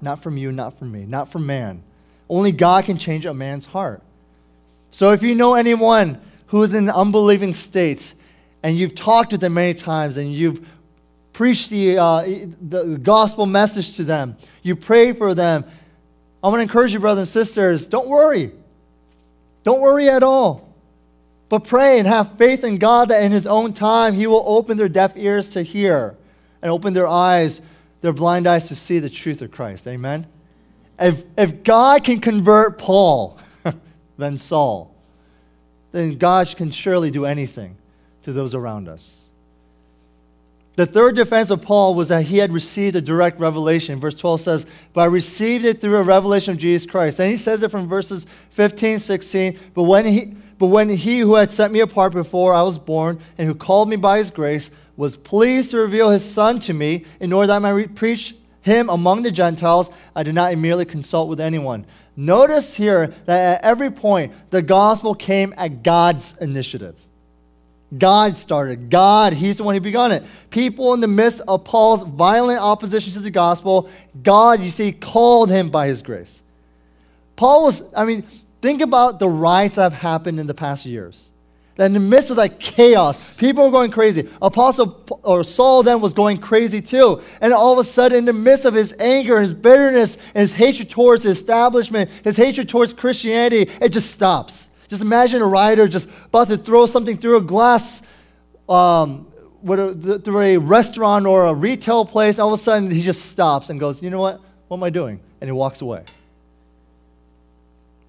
not 0.00 0.22
from 0.22 0.38
you, 0.38 0.50
not 0.52 0.78
from 0.78 0.90
me, 0.92 1.04
not 1.04 1.30
from 1.30 1.46
man. 1.46 1.82
Only 2.28 2.52
God 2.52 2.84
can 2.84 2.96
change 2.96 3.26
a 3.26 3.34
man's 3.34 3.66
heart. 3.66 4.02
So 4.90 5.12
if 5.12 5.22
you 5.22 5.34
know 5.34 5.54
anyone 5.54 6.20
who 6.46 6.62
is 6.62 6.74
in 6.74 6.88
an 6.88 6.94
unbelieving 6.94 7.52
state, 7.52 8.14
and 8.62 8.76
you've 8.76 8.94
talked 8.94 9.32
with 9.32 9.40
them 9.40 9.54
many 9.54 9.74
times, 9.74 10.16
and 10.16 10.32
you've 10.32 10.66
preach 11.40 11.70
the, 11.70 11.96
uh, 11.96 12.20
the 12.60 13.00
gospel 13.02 13.46
message 13.46 13.96
to 13.96 14.04
them. 14.04 14.36
You 14.62 14.76
pray 14.76 15.14
for 15.14 15.34
them. 15.34 15.64
I 16.42 16.48
want 16.48 16.58
to 16.58 16.62
encourage 16.64 16.92
you, 16.92 17.00
brothers 17.00 17.34
and 17.34 17.46
sisters, 17.46 17.86
don't 17.86 18.08
worry. 18.08 18.52
Don't 19.64 19.80
worry 19.80 20.10
at 20.10 20.22
all. 20.22 20.70
But 21.48 21.64
pray 21.64 21.98
and 21.98 22.06
have 22.06 22.36
faith 22.36 22.62
in 22.62 22.76
God 22.76 23.08
that 23.08 23.22
in 23.22 23.32
His 23.32 23.46
own 23.46 23.72
time 23.72 24.12
He 24.12 24.26
will 24.26 24.42
open 24.44 24.76
their 24.76 24.90
deaf 24.90 25.16
ears 25.16 25.48
to 25.52 25.62
hear 25.62 26.14
and 26.60 26.70
open 26.70 26.92
their 26.92 27.08
eyes, 27.08 27.62
their 28.02 28.12
blind 28.12 28.46
eyes 28.46 28.68
to 28.68 28.76
see 28.76 28.98
the 28.98 29.08
truth 29.08 29.40
of 29.40 29.50
Christ. 29.50 29.88
Amen? 29.88 30.26
If, 30.98 31.24
if 31.38 31.64
God 31.64 32.04
can 32.04 32.20
convert 32.20 32.76
Paul, 32.76 33.38
then 34.18 34.36
Saul, 34.36 34.94
then 35.92 36.18
God 36.18 36.54
can 36.54 36.70
surely 36.70 37.10
do 37.10 37.24
anything 37.24 37.78
to 38.24 38.34
those 38.34 38.54
around 38.54 38.88
us. 38.88 39.29
The 40.76 40.86
third 40.86 41.16
defense 41.16 41.50
of 41.50 41.62
Paul 41.62 41.94
was 41.94 42.08
that 42.08 42.26
he 42.26 42.38
had 42.38 42.52
received 42.52 42.96
a 42.96 43.00
direct 43.00 43.38
revelation. 43.40 44.00
Verse 44.00 44.14
12 44.14 44.40
says, 44.40 44.66
But 44.92 45.02
I 45.02 45.04
received 45.06 45.64
it 45.64 45.80
through 45.80 45.96
a 45.96 46.02
revelation 46.02 46.52
of 46.52 46.58
Jesus 46.58 46.90
Christ. 46.90 47.18
And 47.18 47.28
he 47.28 47.36
says 47.36 47.62
it 47.62 47.70
from 47.70 47.88
verses 47.88 48.26
15, 48.50 48.98
16. 48.98 49.58
But 49.74 49.82
when 49.82 50.06
he 50.06 50.36
But 50.58 50.68
when 50.68 50.90
he 50.90 51.20
who 51.20 51.34
had 51.34 51.50
set 51.50 51.70
me 51.70 51.80
apart 51.80 52.12
before 52.12 52.54
I 52.54 52.62
was 52.62 52.78
born 52.78 53.18
and 53.36 53.48
who 53.48 53.54
called 53.54 53.88
me 53.88 53.96
by 53.96 54.18
his 54.18 54.30
grace 54.30 54.70
was 54.96 55.16
pleased 55.16 55.70
to 55.70 55.78
reveal 55.78 56.10
his 56.10 56.24
Son 56.24 56.60
to 56.60 56.74
me 56.74 57.06
in 57.18 57.32
order 57.32 57.48
that 57.48 57.56
I 57.56 57.58
might 57.58 57.70
re- 57.70 57.86
preach 57.86 58.34
him 58.62 58.90
among 58.90 59.22
the 59.22 59.30
Gentiles, 59.30 59.90
I 60.14 60.22
did 60.22 60.34
not 60.34 60.52
immediately 60.52 60.84
consult 60.84 61.30
with 61.30 61.40
anyone. 61.40 61.86
Notice 62.16 62.74
here 62.74 63.06
that 63.24 63.56
at 63.56 63.64
every 63.64 63.90
point, 63.90 64.34
the 64.50 64.60
gospel 64.60 65.14
came 65.14 65.54
at 65.56 65.82
God's 65.82 66.36
initiative. 66.38 66.94
God 67.96 68.36
started. 68.36 68.88
God, 68.90 69.32
He's 69.32 69.56
the 69.56 69.64
one 69.64 69.74
who 69.74 69.80
begun 69.80 70.12
it. 70.12 70.22
People 70.50 70.94
in 70.94 71.00
the 71.00 71.08
midst 71.08 71.40
of 71.48 71.64
Paul's 71.64 72.02
violent 72.02 72.60
opposition 72.60 73.12
to 73.14 73.20
the 73.20 73.30
gospel, 73.30 73.90
God, 74.22 74.60
you 74.60 74.70
see, 74.70 74.92
called 74.92 75.50
him 75.50 75.70
by 75.70 75.88
His 75.88 76.02
grace. 76.02 76.42
Paul 77.36 77.64
was, 77.64 77.82
I 77.96 78.04
mean, 78.04 78.22
think 78.60 78.82
about 78.82 79.18
the 79.18 79.28
riots 79.28 79.76
that 79.76 79.82
have 79.82 79.92
happened 79.94 80.38
in 80.38 80.46
the 80.46 80.54
past 80.54 80.86
years. 80.86 81.30
That 81.76 81.86
in 81.86 81.94
the 81.94 82.00
midst 82.00 82.30
of 82.30 82.36
that 82.36 82.60
chaos, 82.60 83.18
people 83.38 83.64
were 83.64 83.70
going 83.70 83.90
crazy. 83.90 84.28
Apostle 84.42 85.02
or 85.22 85.42
Saul 85.42 85.82
then 85.82 86.00
was 86.00 86.12
going 86.12 86.36
crazy 86.36 86.82
too. 86.82 87.22
And 87.40 87.54
all 87.54 87.72
of 87.72 87.78
a 87.78 87.84
sudden, 87.84 88.18
in 88.18 88.24
the 88.26 88.34
midst 88.34 88.66
of 88.66 88.74
his 88.74 88.94
anger, 89.00 89.40
his 89.40 89.54
bitterness, 89.54 90.18
his 90.34 90.52
hatred 90.52 90.90
towards 90.90 91.22
the 91.22 91.30
establishment, 91.30 92.10
his 92.22 92.36
hatred 92.36 92.68
towards 92.68 92.92
Christianity, 92.92 93.70
it 93.80 93.88
just 93.90 94.12
stops. 94.12 94.68
Just 94.90 95.02
imagine 95.02 95.40
a 95.40 95.46
rider 95.46 95.86
just 95.86 96.08
about 96.26 96.48
to 96.48 96.56
throw 96.56 96.84
something 96.84 97.16
through 97.16 97.36
a 97.36 97.40
glass, 97.40 98.02
um, 98.68 99.30
through 99.64 100.40
a 100.40 100.56
restaurant 100.56 101.26
or 101.26 101.46
a 101.46 101.54
retail 101.54 102.04
place. 102.04 102.40
All 102.40 102.52
of 102.52 102.58
a 102.58 102.62
sudden, 102.62 102.90
he 102.90 103.00
just 103.00 103.26
stops 103.26 103.70
and 103.70 103.78
goes, 103.78 104.02
You 104.02 104.10
know 104.10 104.18
what? 104.18 104.40
What 104.66 104.78
am 104.78 104.82
I 104.82 104.90
doing? 104.90 105.20
And 105.40 105.46
he 105.46 105.52
walks 105.52 105.80
away. 105.80 106.02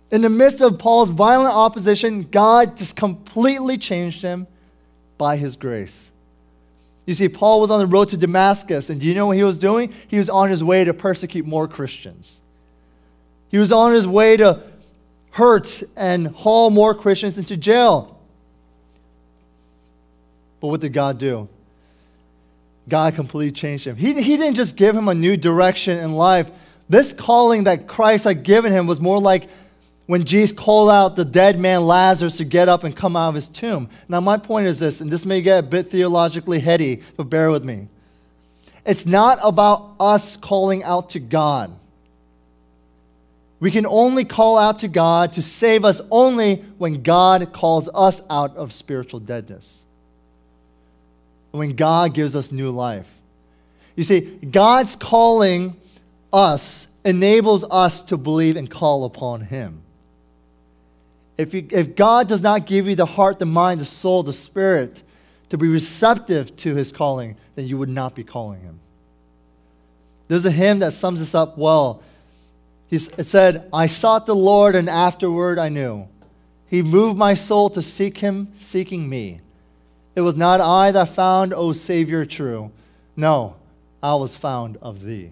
In 0.10 0.24
the 0.24 0.30
midst 0.30 0.60
of 0.62 0.80
Paul's 0.80 1.12
violent 1.12 1.54
opposition, 1.54 2.24
God 2.24 2.76
just 2.78 2.96
completely 2.96 3.78
changed 3.78 4.24
him 4.24 4.48
by 5.20 5.38
his 5.38 5.56
grace. 5.56 6.12
You 7.06 7.14
see, 7.14 7.30
Paul 7.30 7.62
was 7.62 7.70
on 7.70 7.80
the 7.80 7.86
road 7.86 8.10
to 8.10 8.18
Damascus, 8.18 8.90
and 8.90 9.00
do 9.00 9.06
you 9.06 9.14
know 9.14 9.28
what 9.28 9.38
he 9.38 9.44
was 9.44 9.60
doing? 9.60 9.94
He 10.08 10.18
was 10.18 10.32
on 10.32 10.50
his 10.50 10.64
way 10.64 10.84
to 10.84 10.96
persecute 10.96 11.46
more 11.46 11.68
Christians. 11.68 12.42
He 13.50 13.60
was 13.60 13.72
on 13.72 13.94
his 13.94 14.08
way 14.08 14.36
to 14.38 14.64
hurt 15.32 15.82
and 15.96 16.28
haul 16.28 16.70
more 16.70 16.94
Christians 16.94 17.38
into 17.38 17.58
jail. 17.58 18.20
But 20.60 20.68
what 20.68 20.82
did 20.82 20.94
God 20.94 21.18
do? 21.18 21.50
God 22.88 23.16
completely 23.16 23.52
changed 23.52 23.86
him. 23.86 23.96
He, 23.96 24.22
he 24.22 24.38
didn't 24.38 24.56
just 24.56 24.78
give 24.78 24.96
him 24.96 25.08
a 25.08 25.14
new 25.14 25.38
direction 25.38 26.00
in 26.00 26.14
life. 26.14 26.52
This 26.90 27.14
calling 27.14 27.64
that 27.64 27.88
Christ 27.88 28.26
had 28.26 28.44
given 28.44 28.72
him 28.72 28.86
was 28.86 29.00
more 29.00 29.20
like 29.20 29.48
when 30.08 30.26
Jesus 30.26 30.58
called 30.58 30.90
out 30.90 31.16
the 31.16 31.24
dead 31.24 31.58
man 31.58 31.88
Lazarus 31.88 32.38
to 32.38 32.44
get 32.44 32.68
up 32.68 32.84
and 32.84 32.94
come 32.94 33.16
out 33.16 33.30
of 33.30 33.36
his 33.36 33.48
tomb. 33.48 33.90
Now, 34.10 34.20
my 34.20 34.38
point 34.38 34.68
is 34.68 34.80
this, 34.80 35.00
and 35.00 35.10
this 35.10 35.26
may 35.26 35.42
get 35.42 35.60
a 35.60 35.68
bit 35.68 35.90
theologically 35.90 36.60
heady, 36.60 37.02
but 37.16 37.30
bear 37.30 37.50
with 37.50 37.64
me. 37.64 37.88
It's 38.86 39.06
not 39.06 39.40
about 39.42 39.96
us 40.00 40.36
calling 40.36 40.84
out 40.84 41.12
to 41.12 41.20
God. 41.20 41.72
We 43.62 43.70
can 43.70 43.86
only 43.86 44.26
call 44.26 44.58
out 44.58 44.80
to 44.80 44.88
God 44.88 45.34
to 45.34 45.42
save 45.42 45.86
us 45.86 46.02
only 46.10 46.56
when 46.80 47.04
God 47.04 47.54
calls 47.54 47.88
us 47.94 48.24
out 48.28 48.58
of 48.58 48.74
spiritual 48.74 49.20
deadness. 49.20 49.86
When 51.52 51.76
God 51.76 52.16
gives 52.16 52.36
us 52.36 52.52
new 52.52 52.72
life. 52.72 53.10
You 53.96 54.04
see, 54.04 54.22
God's 54.22 54.96
calling 54.96 55.76
us 56.34 56.88
enables 57.06 57.64
us 57.66 58.02
to 58.04 58.18
believe 58.18 58.56
and 58.56 58.70
call 58.70 59.06
upon 59.06 59.42
Him. 59.42 59.84
If, 61.38 61.54
you, 61.54 61.68
if 61.70 61.96
God 61.96 62.28
does 62.28 62.42
not 62.42 62.66
give 62.66 62.88
you 62.88 62.96
the 62.96 63.06
heart, 63.06 63.38
the 63.38 63.46
mind, 63.46 63.80
the 63.80 63.86
soul, 63.86 64.24
the 64.24 64.34
spirit 64.34 65.04
to 65.50 65.58
be 65.60 65.68
receptive 65.68 66.56
to 66.58 66.74
His 66.74 66.92
calling, 66.92 67.38
then 67.54 67.68
you 67.68 67.78
would 67.78 67.90
not 67.90 68.16
be 68.16 68.24
calling 68.24 68.62
Him. 68.62 68.80
There's 70.30 70.46
a 70.46 70.52
hymn 70.52 70.80
that 70.80 70.94
sums 70.94 71.20
this 71.20 71.36
up 71.36 71.60
well 71.60 72.02
it 72.92 73.28
said, 73.28 73.70
I 73.72 73.88
sought 73.88 74.26
the 74.26 74.36
Lord, 74.36 74.76
and 74.76 74.90
afterward 74.90 75.58
I 75.58 75.70
knew. 75.70 76.08
He 76.68 76.82
moved 76.82 77.18
my 77.18 77.34
soul 77.34 77.70
to 77.72 77.82
seek 77.82 78.18
him, 78.18 78.50
seeking 78.54 79.08
me. 79.08 79.42
It 80.16 80.22
was 80.22 80.36
not 80.36 80.60
I 80.62 80.92
that 80.92 81.10
found, 81.10 81.54
O 81.54 81.72
Savior, 81.72 82.26
true. 82.26 82.72
No, 83.16 83.56
I 84.04 84.16
was 84.16 84.36
found 84.36 84.78
of 84.82 85.04
thee. 85.04 85.32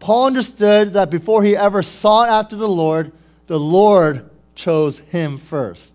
Paul 0.00 0.26
understood 0.26 0.92
that 0.92 1.10
before 1.10 1.42
he 1.42 1.56
ever 1.56 1.82
sought 1.82 2.28
after 2.28 2.56
the 2.56 2.68
Lord, 2.68 3.12
the 3.46 3.58
Lord 3.58 4.28
chose 4.54 4.98
him 4.98 5.38
first. 5.38 5.94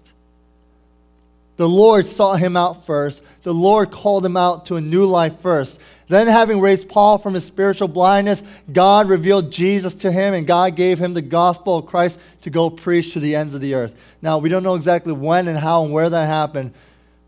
The 1.56 1.70
Lord 1.70 2.06
sought 2.06 2.40
him 2.40 2.58
out 2.58 2.86
first. 2.86 3.22
The 3.44 3.54
Lord 3.54 3.92
called 3.92 4.26
him 4.26 4.36
out 4.36 4.66
to 4.68 4.76
a 4.76 4.82
new 4.82 5.06
life 5.06 5.40
first. 5.40 5.80
Then, 6.08 6.28
having 6.28 6.60
raised 6.60 6.90
Paul 6.90 7.18
from 7.18 7.34
his 7.34 7.46
spiritual 7.46 7.88
blindness, 7.88 8.44
God 8.72 9.08
revealed 9.08 9.52
Jesus 9.52 9.94
to 9.96 10.12
him, 10.12 10.34
and 10.34 10.46
God 10.46 10.76
gave 10.76 11.00
him 11.00 11.14
the 11.14 11.22
gospel 11.22 11.78
of 11.78 11.86
Christ 11.86 12.20
to 12.42 12.50
go 12.50 12.70
preach 12.70 13.14
to 13.14 13.20
the 13.20 13.36
ends 13.36 13.54
of 13.54 13.62
the 13.62 13.74
earth. 13.74 13.96
Now, 14.22 14.38
we 14.38 14.50
don't 14.50 14.64
know 14.64 14.76
exactly 14.76 15.14
when 15.14 15.48
and 15.48 15.58
how 15.58 15.84
and 15.84 15.94
where 15.94 16.10
that 16.10 16.26
happened, 16.26 16.74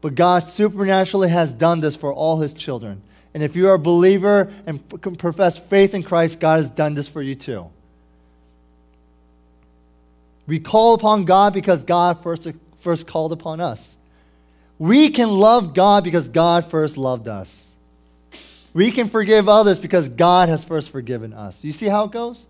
but 0.01 0.15
God 0.15 0.47
supernaturally 0.47 1.29
has 1.29 1.53
done 1.53 1.79
this 1.79 1.95
for 1.95 2.13
all 2.13 2.39
his 2.41 2.53
children. 2.53 3.01
And 3.33 3.43
if 3.43 3.55
you 3.55 3.67
are 3.67 3.73
a 3.73 3.79
believer 3.79 4.51
and 4.65 4.89
profess 5.17 5.59
faith 5.59 5.93
in 5.93 6.03
Christ, 6.03 6.39
God 6.39 6.55
has 6.55 6.69
done 6.69 6.93
this 6.93 7.07
for 7.07 7.21
you 7.21 7.35
too. 7.35 7.69
We 10.47 10.59
call 10.59 10.93
upon 10.93 11.25
God 11.25 11.53
because 11.53 11.83
God 11.83 12.23
first, 12.23 12.47
first 12.77 13.07
called 13.07 13.33
upon 13.33 13.59
us. 13.59 13.97
We 14.77 15.09
can 15.09 15.29
love 15.31 15.73
God 15.73 16.03
because 16.03 16.27
God 16.27 16.65
first 16.65 16.97
loved 16.97 17.27
us. 17.27 17.74
We 18.75 18.91
can 18.91 19.07
forgive 19.07 19.47
others 19.47 19.79
because 19.79 20.09
God 20.09 20.49
has 20.49 20.65
first 20.65 20.89
forgiven 20.89 21.31
us. 21.31 21.63
You 21.63 21.71
see 21.71 21.85
how 21.85 22.03
it 22.03 22.11
goes? 22.11 22.45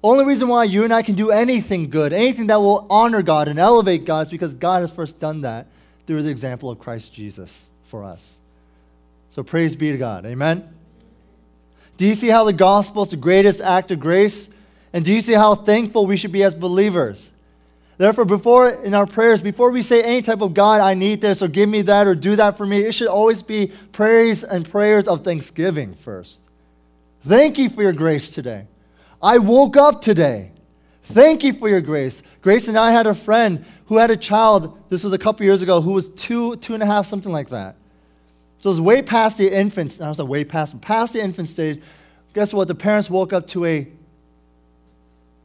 Only 0.00 0.24
reason 0.24 0.46
why 0.46 0.62
you 0.62 0.84
and 0.84 0.94
I 0.94 1.02
can 1.02 1.16
do 1.16 1.32
anything 1.32 1.90
good, 1.90 2.12
anything 2.12 2.46
that 2.46 2.60
will 2.60 2.86
honor 2.88 3.20
God 3.20 3.48
and 3.48 3.58
elevate 3.58 4.04
God, 4.04 4.26
is 4.26 4.30
because 4.30 4.54
God 4.54 4.80
has 4.80 4.92
first 4.92 5.18
done 5.18 5.40
that 5.40 5.66
through 6.06 6.22
the 6.22 6.30
example 6.30 6.70
of 6.70 6.78
Christ 6.78 7.12
Jesus 7.12 7.66
for 7.82 8.04
us. 8.04 8.38
So 9.28 9.42
praise 9.42 9.74
be 9.74 9.90
to 9.90 9.98
God. 9.98 10.24
Amen. 10.24 10.72
Do 11.96 12.06
you 12.06 12.14
see 12.14 12.28
how 12.28 12.44
the 12.44 12.52
gospel 12.52 13.02
is 13.02 13.08
the 13.08 13.16
greatest 13.16 13.60
act 13.60 13.90
of 13.90 13.98
grace? 13.98 14.54
And 14.92 15.04
do 15.04 15.12
you 15.12 15.20
see 15.20 15.34
how 15.34 15.56
thankful 15.56 16.06
we 16.06 16.16
should 16.16 16.32
be 16.32 16.44
as 16.44 16.54
believers? 16.54 17.32
Therefore, 18.00 18.24
before 18.24 18.70
in 18.70 18.94
our 18.94 19.06
prayers, 19.06 19.42
before 19.42 19.70
we 19.70 19.82
say 19.82 20.02
any 20.02 20.22
type 20.22 20.40
of 20.40 20.54
God, 20.54 20.80
I 20.80 20.94
need 20.94 21.20
this, 21.20 21.42
or 21.42 21.48
give 21.48 21.68
me 21.68 21.82
that, 21.82 22.06
or 22.06 22.14
do 22.14 22.34
that 22.34 22.56
for 22.56 22.64
me, 22.64 22.78
it 22.80 22.92
should 22.92 23.08
always 23.08 23.42
be 23.42 23.72
praise 23.92 24.42
and 24.42 24.66
prayers 24.66 25.06
of 25.06 25.22
thanksgiving 25.22 25.92
first. 25.92 26.40
Thank 27.20 27.58
you 27.58 27.68
for 27.68 27.82
your 27.82 27.92
grace 27.92 28.30
today. 28.30 28.68
I 29.22 29.36
woke 29.36 29.76
up 29.76 30.00
today. 30.00 30.52
Thank 31.02 31.44
you 31.44 31.52
for 31.52 31.68
your 31.68 31.82
grace. 31.82 32.22
Grace 32.40 32.68
and 32.68 32.78
I 32.78 32.90
had 32.90 33.06
a 33.06 33.12
friend 33.12 33.66
who 33.84 33.98
had 33.98 34.10
a 34.10 34.16
child, 34.16 34.78
this 34.88 35.04
was 35.04 35.12
a 35.12 35.18
couple 35.18 35.44
years 35.44 35.60
ago, 35.60 35.82
who 35.82 35.92
was 35.92 36.08
two, 36.08 36.56
two 36.56 36.72
and 36.72 36.82
a 36.82 36.86
half, 36.86 37.04
something 37.04 37.32
like 37.32 37.50
that. 37.50 37.76
So 38.60 38.70
it 38.70 38.72
was 38.72 38.80
way 38.80 39.02
past 39.02 39.36
the 39.36 39.54
infant, 39.54 40.00
I 40.00 40.08
was 40.08 40.18
like 40.18 40.26
way 40.26 40.44
past, 40.44 40.80
past 40.80 41.12
the 41.12 41.22
infant 41.22 41.50
stage. 41.50 41.82
Guess 42.32 42.54
what? 42.54 42.66
The 42.66 42.74
parents 42.74 43.10
woke 43.10 43.34
up 43.34 43.46
to 43.48 43.66
a 43.66 43.86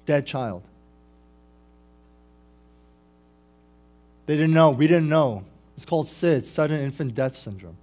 dead 0.06 0.26
child. 0.26 0.64
They 4.26 4.36
didn't 4.36 4.54
know. 4.54 4.72
We 4.72 4.88
didn't 4.88 5.10
know. 5.10 5.44
It's 5.76 5.86
called 5.86 6.08
SID, 6.08 6.46
sudden 6.46 6.80
infant 6.80 7.14
death 7.14 7.36
syndrome. 7.36 7.78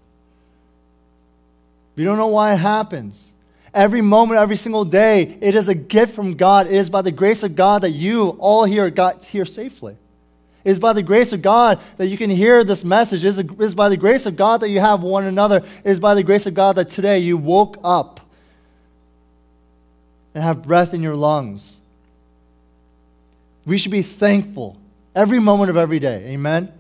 We 1.95 2.05
don't 2.05 2.17
know 2.17 2.29
why 2.29 2.55
it 2.55 2.59
happens. 2.59 3.33
Every 3.75 4.01
moment, 4.01 4.41
every 4.41 4.57
single 4.57 4.85
day, 4.85 5.39
it 5.41 5.55
is 5.55 5.69
a 5.69 5.75
gift 5.75 6.15
from 6.15 6.35
God. 6.35 6.67
It 6.67 6.75
is 6.75 6.91
by 6.91 7.03
the 7.03 7.11
grace 7.11 7.43
of 7.43 7.55
God 7.55 7.83
that 7.83 7.91
you 7.91 8.31
all 8.39 8.65
here 8.65 8.91
got 8.91 9.25
here 9.25 9.45
safely. 9.45 9.97
It 10.65 10.71
is 10.71 10.79
by 10.79 10.93
the 10.93 11.03
grace 11.03 11.33
of 11.33 11.43
God 11.43 11.81
that 11.97 12.07
you 12.07 12.17
can 12.17 12.31
hear 12.31 12.65
this 12.65 12.85
message. 12.85 13.25
It 13.25 13.61
is 13.61 13.75
by 13.75 13.89
the 13.89 13.97
grace 13.97 14.27
of 14.27 14.37
God 14.37 14.61
that 14.61 14.69
you 14.69 14.81
have 14.81 15.03
one 15.03 15.25
another. 15.25 15.59
It 15.59 15.91
is 15.91 16.01
by 16.01 16.15
the 16.15 16.23
grace 16.23 16.47
of 16.47 16.55
God 16.55 16.77
that 16.77 16.91
today 16.91 17.19
you 17.19 17.37
woke 17.37 17.79
up 17.83 18.21
and 20.35 20.43
have 20.43 20.63
breath 20.63 20.95
in 20.95 21.03
your 21.03 21.17
lungs. 21.17 21.81
We 23.65 23.79
should 23.79 23.93
be 23.93 24.03
thankful 24.03 24.77
Every 25.15 25.41
moment 25.41 25.71
of 25.71 25.77
every 25.77 25.99
day. 25.99 26.25
Amen? 26.29 26.73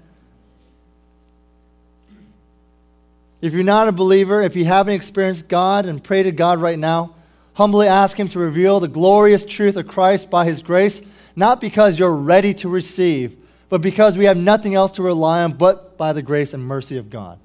If 3.43 3.53
you're 3.53 3.65
not 3.65 3.89
a 3.89 3.93
believer, 3.93 4.41
if 4.41 4.55
you 4.55 4.65
haven't 4.65 4.95
experienced 4.95 5.49
God 5.49 5.85
and 5.85 6.03
pray 6.03 6.23
to 6.23 6.33
God 6.33 6.61
right 6.61 6.79
now, 6.79 7.15
humbly 7.55 7.89
ask 7.89 8.17
Him 8.17 8.29
to 8.29 8.39
reveal 8.39 8.79
the 8.79 8.89
glorious 8.89 9.45
truth 9.45 9.77
of 9.77 9.89
Christ 9.89 10.31
by 10.31 10.45
His 10.45 10.63
grace, 10.63 11.09
not 11.35 11.61
because 11.61 11.99
you're 11.99 12.15
ready 12.15 12.55
to 12.55 12.69
receive, 12.69 13.37
but 13.69 13.83
because 13.83 14.17
we 14.17 14.27
have 14.27 14.37
nothing 14.37 14.75
else 14.75 14.93
to 14.93 15.03
rely 15.03 15.43
on 15.43 15.55
but 15.55 15.99
by 15.99 16.13
the 16.13 16.23
grace 16.23 16.55
and 16.55 16.65
mercy 16.65 16.97
of 16.99 17.11
God. 17.11 17.39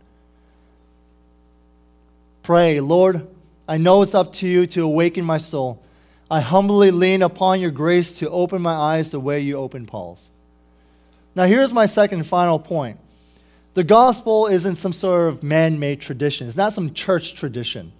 Pray, 2.44 2.80
Lord, 2.80 3.28
I 3.68 3.78
know 3.78 4.04
it's 4.04 4.16
up 4.16 4.34
to 4.34 4.48
you 4.48 4.68
to 4.68 4.84
awaken 4.84 5.26
my 5.26 5.38
soul. 5.38 5.84
I 6.30 6.42
humbly 6.42 6.92
lean 6.92 7.22
upon 7.22 7.60
your 7.60 7.72
grace 7.72 8.20
to 8.20 8.30
open 8.30 8.62
my 8.62 8.74
eyes 8.74 9.12
the 9.12 9.20
way 9.20 9.42
you 9.42 9.58
opened 9.58 9.88
Paul's. 9.88 10.30
Now, 11.38 11.46
here's 11.46 11.72
my 11.72 11.86
second 11.86 12.18
and 12.18 12.28
final 12.28 12.58
point 12.58 13.00
the 13.76 13.84
gospel 13.84 14.48
isn't 14.48 14.78
some 14.78 14.92
sort 14.92 15.28
of 15.30 15.44
man 15.44 15.78
made 15.78 16.02
tradition, 16.02 16.48
it's 16.48 16.58
not 16.58 16.74
some 16.74 16.96
church 16.96 17.36
tradition. 17.36 17.92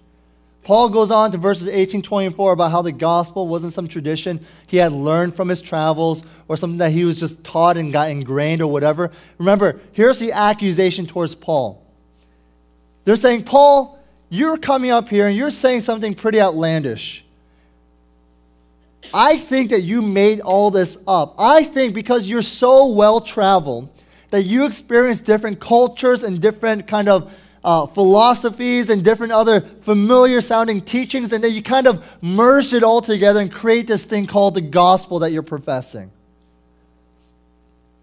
Paul 0.64 0.88
goes 0.88 1.12
on 1.12 1.30
to 1.30 1.38
verses 1.38 1.68
18 1.68 2.02
24 2.02 2.52
about 2.52 2.72
how 2.72 2.82
the 2.82 2.90
gospel 2.90 3.46
wasn't 3.46 3.74
some 3.74 3.86
tradition 3.86 4.44
he 4.66 4.78
had 4.78 4.90
learned 4.90 5.36
from 5.36 5.48
his 5.48 5.62
travels 5.62 6.24
or 6.48 6.56
something 6.56 6.78
that 6.78 6.90
he 6.90 7.04
was 7.04 7.20
just 7.20 7.44
taught 7.44 7.76
and 7.76 7.92
got 7.92 8.10
ingrained 8.10 8.60
or 8.60 8.72
whatever. 8.72 9.12
Remember, 9.38 9.80
here's 9.92 10.18
the 10.18 10.32
accusation 10.32 11.06
towards 11.06 11.36
Paul. 11.36 11.86
They're 13.04 13.14
saying, 13.14 13.44
Paul, 13.44 14.00
you're 14.30 14.58
coming 14.58 14.90
up 14.90 15.08
here 15.08 15.28
and 15.28 15.36
you're 15.36 15.52
saying 15.52 15.82
something 15.82 16.12
pretty 16.12 16.40
outlandish. 16.40 17.24
I 19.12 19.38
think 19.38 19.70
that 19.70 19.82
you 19.82 20.02
made 20.02 20.40
all 20.40 20.70
this 20.70 21.02
up. 21.06 21.34
I 21.38 21.62
think 21.64 21.94
because 21.94 22.28
you're 22.28 22.42
so 22.42 22.86
well 22.86 23.20
traveled 23.20 23.88
that 24.30 24.42
you 24.42 24.66
experience 24.66 25.20
different 25.20 25.60
cultures 25.60 26.22
and 26.22 26.40
different 26.40 26.86
kind 26.86 27.08
of 27.08 27.32
uh, 27.64 27.86
philosophies 27.86 28.90
and 28.90 29.02
different 29.02 29.32
other 29.32 29.60
familiar 29.60 30.40
sounding 30.40 30.80
teachings, 30.80 31.32
and 31.32 31.42
then 31.42 31.52
you 31.52 31.62
kind 31.62 31.86
of 31.86 32.22
merge 32.22 32.72
it 32.72 32.82
all 32.82 33.00
together 33.00 33.40
and 33.40 33.52
create 33.52 33.86
this 33.86 34.04
thing 34.04 34.26
called 34.26 34.54
the 34.54 34.60
gospel 34.60 35.20
that 35.20 35.32
you're 35.32 35.42
professing. 35.42 36.10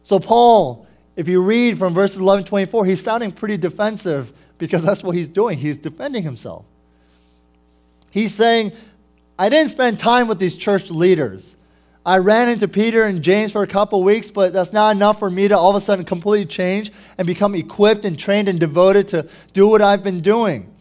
So, 0.04 0.20
Paul, 0.20 0.86
if 1.16 1.28
you 1.28 1.42
read 1.42 1.78
from 1.78 1.94
verses 1.94 2.20
11 2.20 2.44
to 2.44 2.50
24, 2.50 2.86
he's 2.86 3.02
sounding 3.02 3.32
pretty 3.32 3.58
defensive 3.58 4.34
because 4.58 4.84
that's 4.84 5.04
what 5.04 5.16
he's 5.16 5.28
doing. 5.28 5.58
He's 5.58 5.78
defending 5.78 6.24
himself. 6.24 6.66
He's 8.12 8.34
saying, 8.34 8.72
I 9.38 9.50
didn't 9.50 9.70
spend 9.70 10.00
time 10.00 10.28
with 10.28 10.40
these 10.40 10.56
church 10.56 10.90
leaders. 10.90 11.56
I 12.06 12.20
ran 12.20 12.50
into 12.50 12.68
Peter 12.68 13.04
and 13.04 13.22
James 13.22 13.52
for 13.52 13.64
a 13.64 13.68
couple 13.68 14.04
weeks, 14.04 14.30
but 14.30 14.54
that's 14.54 14.72
not 14.72 14.96
enough 14.96 15.18
for 15.18 15.30
me 15.30 15.48
to 15.48 15.58
all 15.58 15.72
of 15.72 15.76
a 15.76 15.82
sudden 15.82 16.06
completely 16.06 16.46
change 16.46 16.92
and 17.18 17.26
become 17.26 17.56
equipped 17.56 18.06
and 18.06 18.18
trained 18.18 18.48
and 18.48 18.60
devoted 18.60 19.08
to 19.10 19.28
do 19.54 19.68
what 19.68 19.82
I've 19.82 20.04
been 20.04 20.22
doing. 20.22 20.72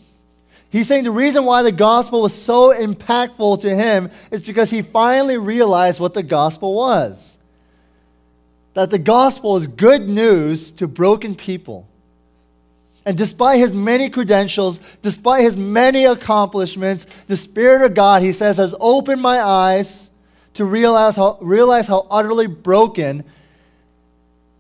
He's 0.69 0.87
saying 0.87 1.05
the 1.05 1.11
reason 1.11 1.45
why 1.45 1.63
the 1.63 1.73
gospel 1.73 2.21
was 2.23 2.35
so 2.35 2.75
impactful 2.75 3.63
to 3.63 3.75
him 3.75 4.11
is 4.31 4.43
because 4.43 4.71
he 4.71 4.83
finally 4.83 5.39
realized 5.39 5.99
what 5.99 6.15
the 6.15 6.23
gospel 6.23 6.75
was. 6.75 7.39
That 8.75 8.91
the 8.91 8.99
gospel 8.99 9.57
is 9.57 9.67
good 9.67 10.09
news 10.09 10.73
to 10.73 10.87
broken 10.87 11.37
people. 11.37 11.89
And 13.07 13.19
despite 13.19 13.59
his 13.59 13.73
many 13.73 14.09
credentials, 14.09 14.81
despite 15.03 15.43
his 15.43 15.57
many 15.57 16.07
accomplishments, 16.07 17.05
the 17.27 17.37
Spirit 17.37 17.83
of 17.83 17.95
God, 17.95 18.23
he 18.23 18.33
says, 18.33 18.57
has 18.57 18.75
opened 18.81 19.21
my 19.21 19.41
eyes 19.41 20.09
to 20.55 20.65
realize 20.65 21.17
how, 21.17 21.37
realize 21.41 21.87
how 21.87 22.07
utterly 22.11 22.47
broken 22.47 23.25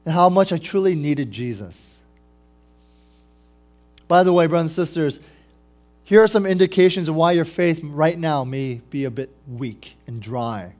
and 0.04 0.14
how 0.14 0.28
much 0.28 0.52
I 0.52 0.58
truly 0.58 0.94
needed 0.94 1.32
Jesus. 1.32 1.98
By 4.08 4.22
the 4.22 4.32
way, 4.32 4.46
brothers 4.46 4.76
and 4.76 4.86
sisters, 4.86 5.20
here 6.04 6.22
are 6.22 6.28
some 6.28 6.44
indications 6.44 7.08
of 7.08 7.14
why 7.14 7.32
your 7.32 7.46
faith 7.46 7.80
right 7.82 8.18
now 8.18 8.44
may 8.44 8.74
be 8.90 9.04
a 9.04 9.10
bit 9.10 9.30
weak 9.48 9.96
and 10.06 10.20
dry. 10.20 10.74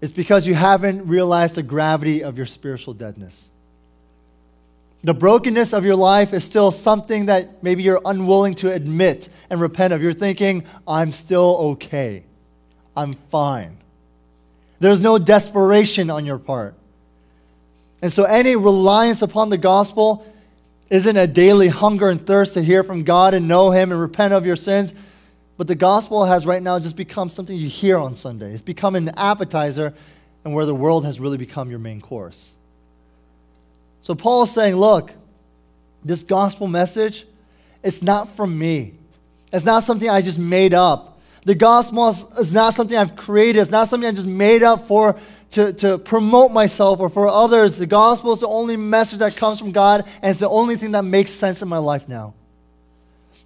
It's 0.00 0.12
because 0.12 0.46
you 0.46 0.54
haven't 0.54 1.06
realized 1.06 1.54
the 1.54 1.62
gravity 1.62 2.24
of 2.24 2.36
your 2.36 2.46
spiritual 2.46 2.94
deadness. 2.94 3.50
The 5.04 5.14
brokenness 5.14 5.72
of 5.72 5.84
your 5.84 5.94
life 5.94 6.32
is 6.32 6.44
still 6.44 6.70
something 6.70 7.26
that 7.26 7.62
maybe 7.62 7.82
you're 7.82 8.00
unwilling 8.04 8.54
to 8.56 8.72
admit 8.72 9.28
and 9.48 9.60
repent 9.60 9.92
of. 9.92 10.02
You're 10.02 10.12
thinking, 10.12 10.64
I'm 10.86 11.12
still 11.12 11.56
okay. 11.72 12.24
I'm 12.96 13.14
fine. 13.14 13.76
There's 14.80 15.00
no 15.00 15.18
desperation 15.18 16.10
on 16.10 16.26
your 16.26 16.38
part. 16.38 16.74
And 18.02 18.12
so, 18.12 18.24
any 18.24 18.56
reliance 18.56 19.22
upon 19.22 19.50
the 19.50 19.58
gospel 19.58 20.26
isn't 20.90 21.16
a 21.16 21.26
daily 21.26 21.68
hunger 21.68 22.08
and 22.08 22.24
thirst 22.24 22.54
to 22.54 22.62
hear 22.62 22.82
from 22.82 23.04
God 23.04 23.34
and 23.34 23.46
know 23.46 23.70
Him 23.70 23.92
and 23.92 24.00
repent 24.00 24.32
of 24.32 24.46
your 24.46 24.56
sins. 24.56 24.94
But 25.56 25.66
the 25.66 25.74
gospel 25.74 26.24
has 26.24 26.46
right 26.46 26.62
now 26.62 26.78
just 26.78 26.96
become 26.96 27.30
something 27.30 27.56
you 27.56 27.68
hear 27.68 27.98
on 27.98 28.14
Sunday. 28.14 28.52
It's 28.52 28.62
become 28.62 28.94
an 28.94 29.08
appetizer 29.10 29.92
and 30.44 30.54
where 30.54 30.66
the 30.66 30.74
world 30.74 31.04
has 31.04 31.18
really 31.18 31.36
become 31.36 31.70
your 31.70 31.80
main 31.80 32.00
course. 32.00 32.54
So 34.00 34.14
Paul 34.14 34.44
is 34.44 34.50
saying, 34.50 34.76
look, 34.76 35.12
this 36.04 36.22
gospel 36.22 36.68
message, 36.68 37.26
it's 37.82 38.02
not 38.02 38.34
from 38.36 38.58
me. 38.58 38.94
It's 39.52 39.64
not 39.64 39.84
something 39.84 40.08
I 40.08 40.22
just 40.22 40.38
made 40.38 40.74
up. 40.74 41.20
The 41.44 41.54
gospel 41.54 42.08
is 42.08 42.52
not 42.52 42.74
something 42.74 42.96
I've 42.96 43.16
created. 43.16 43.60
It's 43.60 43.70
not 43.70 43.88
something 43.88 44.08
I 44.08 44.12
just 44.12 44.26
made 44.26 44.62
up 44.62 44.86
for 44.86 45.16
to, 45.52 45.72
to 45.74 45.98
promote 45.98 46.52
myself 46.52 47.00
or 47.00 47.08
for 47.08 47.28
others. 47.28 47.76
The 47.78 47.86
gospel 47.86 48.32
is 48.32 48.40
the 48.40 48.48
only 48.48 48.76
message 48.76 49.20
that 49.20 49.36
comes 49.36 49.58
from 49.58 49.72
God, 49.72 50.04
and 50.20 50.30
it's 50.30 50.40
the 50.40 50.48
only 50.48 50.76
thing 50.76 50.92
that 50.92 51.04
makes 51.04 51.30
sense 51.30 51.62
in 51.62 51.68
my 51.68 51.78
life 51.78 52.08
now. 52.08 52.34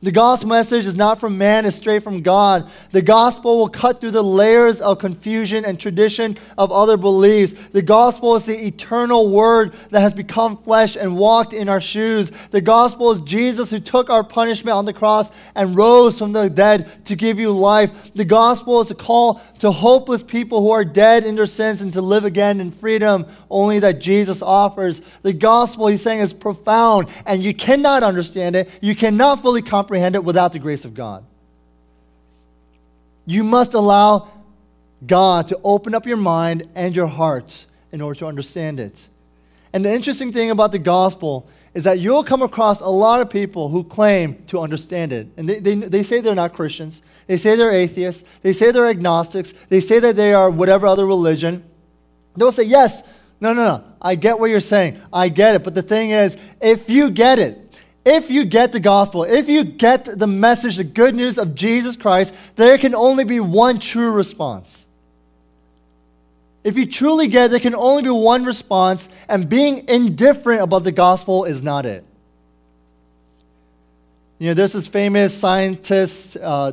The 0.03 0.11
gospel 0.11 0.49
message 0.49 0.85
is 0.85 0.97
not 0.97 1.21
from 1.21 1.39
man, 1.39 1.65
it's 1.65 1.77
straight 1.77 2.03
from 2.03 2.23
God. 2.23 2.69
The 2.91 3.03
gospel 3.03 3.59
will 3.59 3.69
cut 3.69 4.01
through 4.01 4.11
the 4.11 4.21
layers 4.21 4.81
of 4.81 4.99
confusion 4.99 5.65
and 5.65 5.79
tradition 5.79 6.37
of 6.59 6.73
other 6.73 6.97
beliefs. 6.97 7.53
The 7.69 7.83
gospel 7.83 8.35
is 8.35 8.45
the 8.45 8.67
eternal 8.67 9.31
word 9.31 9.75
that 9.91 10.01
has 10.01 10.13
become 10.13 10.57
flesh 10.57 10.97
and 10.97 11.17
walked 11.17 11.53
in 11.53 11.69
our 11.69 11.81
shoes. 11.81 12.33
The 12.51 12.61
gospel 12.61 13.13
is 13.13 13.21
Jesus 13.21 13.71
who 13.71 13.79
took 13.79 14.11
our 14.11 14.25
punishment 14.25 14.77
on 14.77 14.87
the 14.87 14.93
cross 14.93 15.31
and 15.55 15.77
rose 15.77 16.19
from 16.19 16.33
the 16.33 16.51
dead 16.51 16.91
to 17.05 17.15
give 17.15 17.39
you 17.39 17.53
life. 17.53 18.13
The 18.13 18.25
gospel 18.25 18.81
is 18.81 18.91
a 18.91 18.97
call 18.97 19.41
to 19.61 19.71
hopeless 19.71 20.25
people 20.25 20.63
who 20.63 20.73
are 20.73 20.85
dead 20.85 21.25
in 21.25 21.37
their 21.37 21.47
sins 21.47 21.81
and 21.81 21.93
to 21.93 22.03
live 22.03 22.25
again 22.25 22.61
in 22.61 22.73
freedom 22.73 23.25
only 23.49 23.79
that 23.79 24.01
Jesus 24.01 24.43
offers. 24.43 25.01
The 25.23 25.33
gospel, 25.33 25.87
he's 25.87 26.03
saying, 26.03 26.19
is 26.19 26.33
profound 26.33 27.07
and 27.25 27.41
you 27.41 27.55
cannot 27.55 28.03
understand 28.03 28.57
it. 28.57 28.69
You 28.81 28.97
cannot 28.97 29.43
fully 29.43 29.63
comprehend 29.63 29.92
comprehend 29.93 30.15
it 30.15 30.25
without 30.25 30.53
the 30.53 30.59
grace 30.59 30.87
of 30.87 30.95
God. 30.95 31.23
You 33.27 33.45
must 33.45 33.75
allow 33.75 34.31
God 35.07 35.49
to 35.49 35.61
open 35.63 35.95
up 35.95 36.07
your 36.07 36.17
mind 36.17 36.67
and 36.75 36.97
your 36.97 37.07
heart 37.07 37.67
in 37.93 38.01
order 38.01 38.19
to 38.21 38.27
understand 38.27 38.81
it. 38.81 39.07
And 39.75 39.85
the 39.85 39.93
interesting 39.93 40.33
thing 40.33 40.51
about 40.51 40.73
the 40.73 40.79
gospel 40.79 41.47
is 41.75 41.85
that 41.85 41.99
you'll 41.99 42.25
come 42.25 42.41
across 42.41 42.81
a 42.81 42.89
lot 42.89 43.21
of 43.21 43.29
people 43.29 43.69
who 43.69 43.85
claim 43.85 44.43
to 44.47 44.61
understand 44.61 45.13
it. 45.13 45.27
And 45.37 45.47
they, 45.47 45.59
they, 45.61 45.75
they 45.75 46.03
say 46.03 46.23
they're 46.23 46.35
not 46.35 46.55
Christians. 46.55 47.03
They 47.27 47.37
say 47.37 47.55
they're 47.55 47.71
atheists. 47.71 48.27
They 48.41 48.55
say 48.55 48.71
they're 48.71 48.89
agnostics. 48.89 49.53
They 49.53 49.81
say 49.81 49.99
that 49.99 50.17
they 50.17 50.33
are 50.33 50.49
whatever 50.51 50.87
other 50.87 51.05
religion. 51.05 51.65
They'll 52.35 52.51
say, 52.51 52.65
Yes, 52.65 53.03
no, 53.43 53.53
no, 53.53 53.77
no. 53.77 53.85
I 54.01 54.15
get 54.15 54.39
what 54.39 54.49
you're 54.49 54.61
saying. 54.61 55.03
I 55.13 55.29
get 55.29 55.55
it. 55.55 55.65
But 55.65 55.75
the 55.75 55.83
thing 55.83 56.13
is, 56.13 56.39
if 56.63 56.89
you 56.89 57.11
get 57.11 57.39
it, 57.39 57.62
if 58.05 58.31
you 58.31 58.45
get 58.45 58.73
the 58.73 58.81
gospel, 58.81 59.25
if 59.25 59.49
you 59.49 59.65
get 59.65 60.05
the 60.05 60.27
message, 60.27 60.77
the 60.77 60.85
good 60.85 61.15
news 61.15 61.39
of 61.39 61.55
Jesus 61.55 61.95
Christ, 61.95 62.35
there 62.57 62.77
can 62.79 62.95
only 62.95 63.25
be 63.25 63.39
one 63.39 63.79
true 63.79 64.11
response. 64.11 64.87
If 66.65 66.77
you 66.77 66.87
truly 66.87 67.29
get 67.29 67.47
it, 67.47 67.49
there 67.51 67.61
can 67.61 67.75
only 67.75 68.03
be 68.03 68.11
one 68.11 68.45
response, 68.45 69.09
and 69.29 69.49
being 69.49 69.89
indifferent 69.89 70.63
about 70.63 70.85
the 70.85 70.93
gospel 70.93 71.45
is 71.45 71.63
not 71.63 71.87
it. 71.87 72.05
You 74.39 74.49
know, 74.49 74.55
there's 74.55 74.73
this 74.73 74.89
famous 74.89 75.37
scientist, 75.37 76.37
uh, 76.37 76.73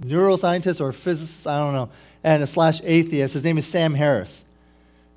neuroscientist 0.00 0.80
or 0.80 0.92
physicist, 0.92 1.46
I 1.46 1.58
don't 1.58 1.74
know, 1.74 1.90
and 2.24 2.42
a 2.42 2.46
slash 2.46 2.80
atheist. 2.82 3.34
His 3.34 3.44
name 3.44 3.58
is 3.58 3.66
Sam 3.66 3.94
Harris. 3.94 4.44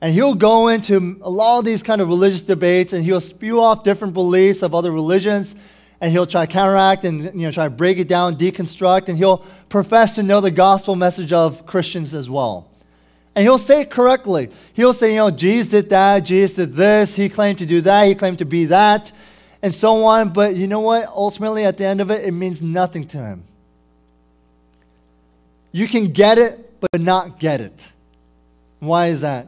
And 0.03 0.11
he'll 0.11 0.35
go 0.35 0.67
into 0.67 1.17
a 1.21 1.29
lot 1.29 1.59
of 1.59 1.65
these 1.65 1.81
kind 1.81 2.01
of 2.01 2.09
religious 2.09 2.41
debates 2.41 2.91
and 2.91 3.05
he'll 3.05 3.21
spew 3.21 3.61
off 3.61 3.85
different 3.85 4.13
beliefs 4.13 4.61
of 4.61 4.75
other 4.75 4.91
religions 4.91 5.55
and 6.01 6.11
he'll 6.11 6.25
try 6.25 6.45
to 6.45 6.51
counteract 6.51 7.05
and 7.05 7.23
you 7.23 7.47
know, 7.47 7.51
try 7.51 7.63
to 7.63 7.69
break 7.69 7.97
it 7.97 8.09
down, 8.09 8.35
deconstruct, 8.35 9.07
and 9.07 9.17
he'll 9.17 9.37
profess 9.69 10.15
to 10.15 10.23
know 10.23 10.41
the 10.41 10.51
gospel 10.51 10.97
message 10.97 11.31
of 11.31 11.65
Christians 11.65 12.13
as 12.13 12.29
well. 12.29 12.69
And 13.33 13.43
he'll 13.43 13.57
say 13.57 13.79
it 13.83 13.91
correctly. 13.91 14.49
He'll 14.73 14.91
say, 14.91 15.11
you 15.11 15.19
know, 15.19 15.31
Jesus 15.31 15.69
did 15.69 15.89
that, 15.91 16.25
Jesus 16.25 16.57
did 16.57 16.73
this, 16.73 17.15
he 17.15 17.29
claimed 17.29 17.59
to 17.59 17.65
do 17.65 17.79
that, 17.79 18.05
he 18.05 18.13
claimed 18.13 18.39
to 18.39 18.45
be 18.45 18.65
that, 18.65 19.09
and 19.61 19.73
so 19.73 20.03
on. 20.03 20.33
But 20.33 20.57
you 20.57 20.67
know 20.67 20.81
what? 20.81 21.07
Ultimately, 21.07 21.63
at 21.63 21.77
the 21.77 21.85
end 21.85 22.01
of 22.01 22.11
it, 22.11 22.25
it 22.25 22.31
means 22.31 22.61
nothing 22.61 23.07
to 23.07 23.19
him. 23.19 23.45
You 25.71 25.87
can 25.87 26.11
get 26.11 26.37
it, 26.37 26.81
but 26.81 26.99
not 26.99 27.39
get 27.39 27.61
it. 27.61 27.89
Why 28.79 29.05
is 29.05 29.21
that? 29.21 29.47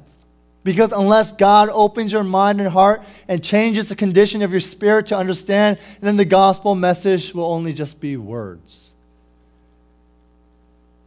Because 0.65 0.91
unless 0.91 1.31
God 1.31 1.69
opens 1.71 2.11
your 2.11 2.23
mind 2.23 2.59
and 2.59 2.67
heart 2.67 3.03
and 3.27 3.43
changes 3.43 3.87
the 3.87 3.95
condition 3.95 4.41
of 4.41 4.49
your 4.49 4.59
spirit 4.59 5.05
to 5.07 5.17
understand, 5.17 5.77
then 6.01 6.17
the 6.17 6.25
gospel 6.25 6.73
message 6.73 7.35
will 7.35 7.45
only 7.45 7.71
just 7.71 8.01
be 8.01 8.17
words. 8.17 8.89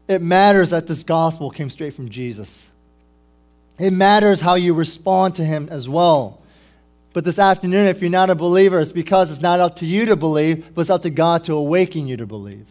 It 0.06 0.22
matters 0.22 0.70
that 0.70 0.86
this 0.86 1.02
gospel 1.02 1.50
came 1.50 1.70
straight 1.70 1.92
from 1.92 2.08
Jesus. 2.08 2.70
It 3.80 3.92
matters 3.92 4.40
how 4.40 4.54
you 4.54 4.74
respond 4.74 5.34
to 5.34 5.44
him 5.44 5.68
as 5.72 5.88
well. 5.88 6.40
But 7.12 7.24
this 7.24 7.40
afternoon, 7.40 7.86
if 7.86 8.00
you're 8.00 8.10
not 8.10 8.30
a 8.30 8.36
believer, 8.36 8.78
it's 8.78 8.92
because 8.92 9.28
it's 9.32 9.42
not 9.42 9.58
up 9.58 9.74
to 9.76 9.86
you 9.86 10.06
to 10.06 10.14
believe, 10.14 10.72
but 10.72 10.82
it's 10.82 10.90
up 10.90 11.02
to 11.02 11.10
God 11.10 11.42
to 11.44 11.54
awaken 11.54 12.06
you 12.06 12.16
to 12.18 12.26
believe. 12.26 12.66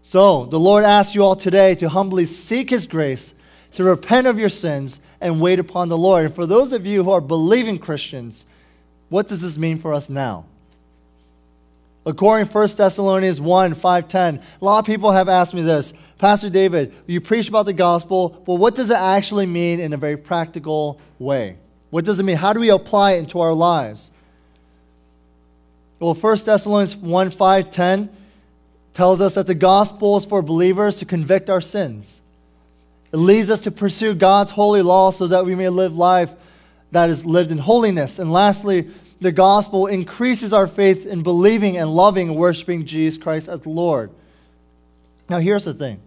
So, 0.00 0.46
the 0.46 0.58
Lord 0.58 0.84
asks 0.84 1.14
you 1.14 1.22
all 1.22 1.36
today 1.36 1.74
to 1.74 1.88
humbly 1.90 2.24
seek 2.24 2.70
his 2.70 2.86
grace, 2.86 3.34
to 3.74 3.84
repent 3.84 4.26
of 4.26 4.38
your 4.38 4.48
sins, 4.48 5.00
and 5.22 5.40
wait 5.40 5.58
upon 5.58 5.88
the 5.88 5.96
Lord. 5.96 6.26
And 6.26 6.34
for 6.34 6.44
those 6.44 6.72
of 6.72 6.84
you 6.84 7.04
who 7.04 7.10
are 7.10 7.20
believing 7.20 7.78
Christians, 7.78 8.44
what 9.08 9.28
does 9.28 9.40
this 9.40 9.56
mean 9.56 9.78
for 9.78 9.94
us 9.94 10.10
now? 10.10 10.46
According 12.04 12.48
to 12.48 12.52
1 12.52 12.68
Thessalonians 12.76 13.40
1 13.40 13.74
5 13.74 14.08
10, 14.08 14.42
a 14.60 14.64
lot 14.64 14.80
of 14.80 14.86
people 14.86 15.12
have 15.12 15.28
asked 15.28 15.54
me 15.54 15.62
this 15.62 15.92
Pastor 16.18 16.50
David, 16.50 16.92
you 17.06 17.20
preach 17.20 17.48
about 17.48 17.66
the 17.66 17.72
gospel, 17.72 18.42
but 18.44 18.54
what 18.54 18.74
does 18.74 18.90
it 18.90 18.96
actually 18.96 19.46
mean 19.46 19.78
in 19.78 19.92
a 19.92 19.96
very 19.96 20.16
practical 20.16 21.00
way? 21.20 21.56
What 21.90 22.04
does 22.04 22.18
it 22.18 22.24
mean? 22.24 22.36
How 22.36 22.52
do 22.52 22.58
we 22.58 22.70
apply 22.70 23.12
it 23.12 23.18
into 23.18 23.38
our 23.38 23.52
lives? 23.52 24.10
Well, 26.00 26.14
1 26.14 26.36
Thessalonians 26.44 26.96
1 26.96 27.30
5 27.30 27.70
10 27.70 28.16
tells 28.94 29.20
us 29.20 29.34
that 29.34 29.46
the 29.46 29.54
gospel 29.54 30.16
is 30.16 30.24
for 30.24 30.42
believers 30.42 30.96
to 30.96 31.04
convict 31.04 31.48
our 31.48 31.60
sins. 31.60 32.21
It 33.12 33.18
leads 33.18 33.50
us 33.50 33.60
to 33.62 33.70
pursue 33.70 34.14
God's 34.14 34.50
holy 34.50 34.82
law 34.82 35.10
so 35.10 35.26
that 35.26 35.44
we 35.44 35.54
may 35.54 35.68
live 35.68 35.96
life 35.96 36.32
that 36.92 37.10
is 37.10 37.24
lived 37.26 37.50
in 37.50 37.58
holiness. 37.58 38.18
And 38.18 38.32
lastly, 38.32 38.90
the 39.20 39.32
gospel 39.32 39.86
increases 39.86 40.52
our 40.52 40.66
faith 40.66 41.06
in 41.06 41.22
believing 41.22 41.76
and 41.76 41.94
loving 41.94 42.30
and 42.30 42.38
worshiping 42.38 42.86
Jesus 42.86 43.22
Christ 43.22 43.48
as 43.48 43.66
Lord. 43.66 44.10
Now, 45.28 45.38
here's 45.38 45.64
the 45.64 45.74
thing 45.74 46.00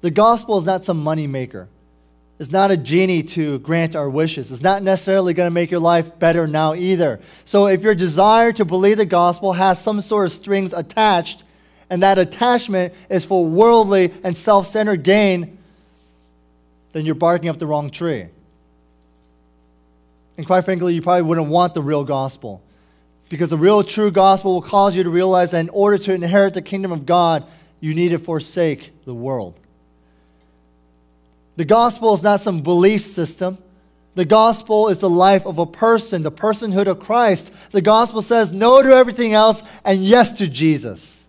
the 0.00 0.10
gospel 0.10 0.58
is 0.58 0.64
not 0.64 0.84
some 0.84 1.02
money 1.02 1.26
maker. 1.26 1.68
It's 2.38 2.52
not 2.52 2.70
a 2.70 2.76
genie 2.76 3.24
to 3.24 3.58
grant 3.58 3.96
our 3.96 4.08
wishes. 4.08 4.52
It's 4.52 4.62
not 4.62 4.84
necessarily 4.84 5.34
going 5.34 5.48
to 5.48 5.54
make 5.54 5.72
your 5.72 5.80
life 5.80 6.20
better 6.20 6.46
now 6.46 6.74
either. 6.74 7.18
So, 7.44 7.66
if 7.66 7.82
your 7.82 7.96
desire 7.96 8.52
to 8.52 8.64
believe 8.64 8.96
the 8.96 9.06
gospel 9.06 9.54
has 9.54 9.82
some 9.82 10.00
sort 10.00 10.26
of 10.26 10.32
strings 10.32 10.72
attached, 10.72 11.42
and 11.90 12.02
that 12.02 12.18
attachment 12.18 12.94
is 13.10 13.24
for 13.24 13.44
worldly 13.44 14.12
and 14.22 14.36
self 14.36 14.68
centered 14.68 15.02
gain, 15.02 15.57
then 16.92 17.04
you're 17.04 17.14
barking 17.14 17.48
up 17.48 17.58
the 17.58 17.66
wrong 17.66 17.90
tree. 17.90 18.26
And 20.36 20.46
quite 20.46 20.64
frankly, 20.64 20.94
you 20.94 21.02
probably 21.02 21.22
wouldn't 21.22 21.48
want 21.48 21.74
the 21.74 21.82
real 21.82 22.04
gospel. 22.04 22.62
Because 23.28 23.50
the 23.50 23.58
real 23.58 23.82
true 23.82 24.10
gospel 24.10 24.54
will 24.54 24.62
cause 24.62 24.96
you 24.96 25.02
to 25.02 25.10
realize 25.10 25.50
that 25.50 25.60
in 25.60 25.68
order 25.70 25.98
to 25.98 26.14
inherit 26.14 26.54
the 26.54 26.62
kingdom 26.62 26.92
of 26.92 27.04
God, 27.04 27.44
you 27.80 27.94
need 27.94 28.10
to 28.10 28.18
forsake 28.18 28.92
the 29.04 29.14
world. 29.14 29.58
The 31.56 31.64
gospel 31.64 32.14
is 32.14 32.22
not 32.22 32.40
some 32.40 32.62
belief 32.62 33.02
system. 33.02 33.58
The 34.14 34.24
gospel 34.24 34.88
is 34.88 34.98
the 34.98 35.10
life 35.10 35.44
of 35.44 35.58
a 35.58 35.66
person, 35.66 36.22
the 36.22 36.32
personhood 36.32 36.86
of 36.86 37.00
Christ. 37.00 37.52
The 37.72 37.82
gospel 37.82 38.22
says 38.22 38.52
no 38.52 38.82
to 38.82 38.90
everything 38.90 39.32
else 39.32 39.62
and 39.84 40.02
yes 40.02 40.32
to 40.38 40.46
Jesus. 40.46 41.26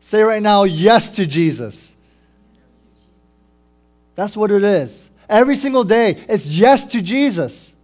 Say 0.00 0.22
right 0.22 0.42
now, 0.42 0.64
yes 0.64 1.10
to 1.12 1.26
Jesus. 1.26 1.93
That's 4.14 4.36
what 4.36 4.50
it 4.50 4.62
is. 4.62 5.10
Every 5.28 5.56
single 5.56 5.84
day, 5.84 6.24
it's 6.28 6.50
yes 6.50 6.84
to 6.92 7.02
Jesus. 7.02 7.74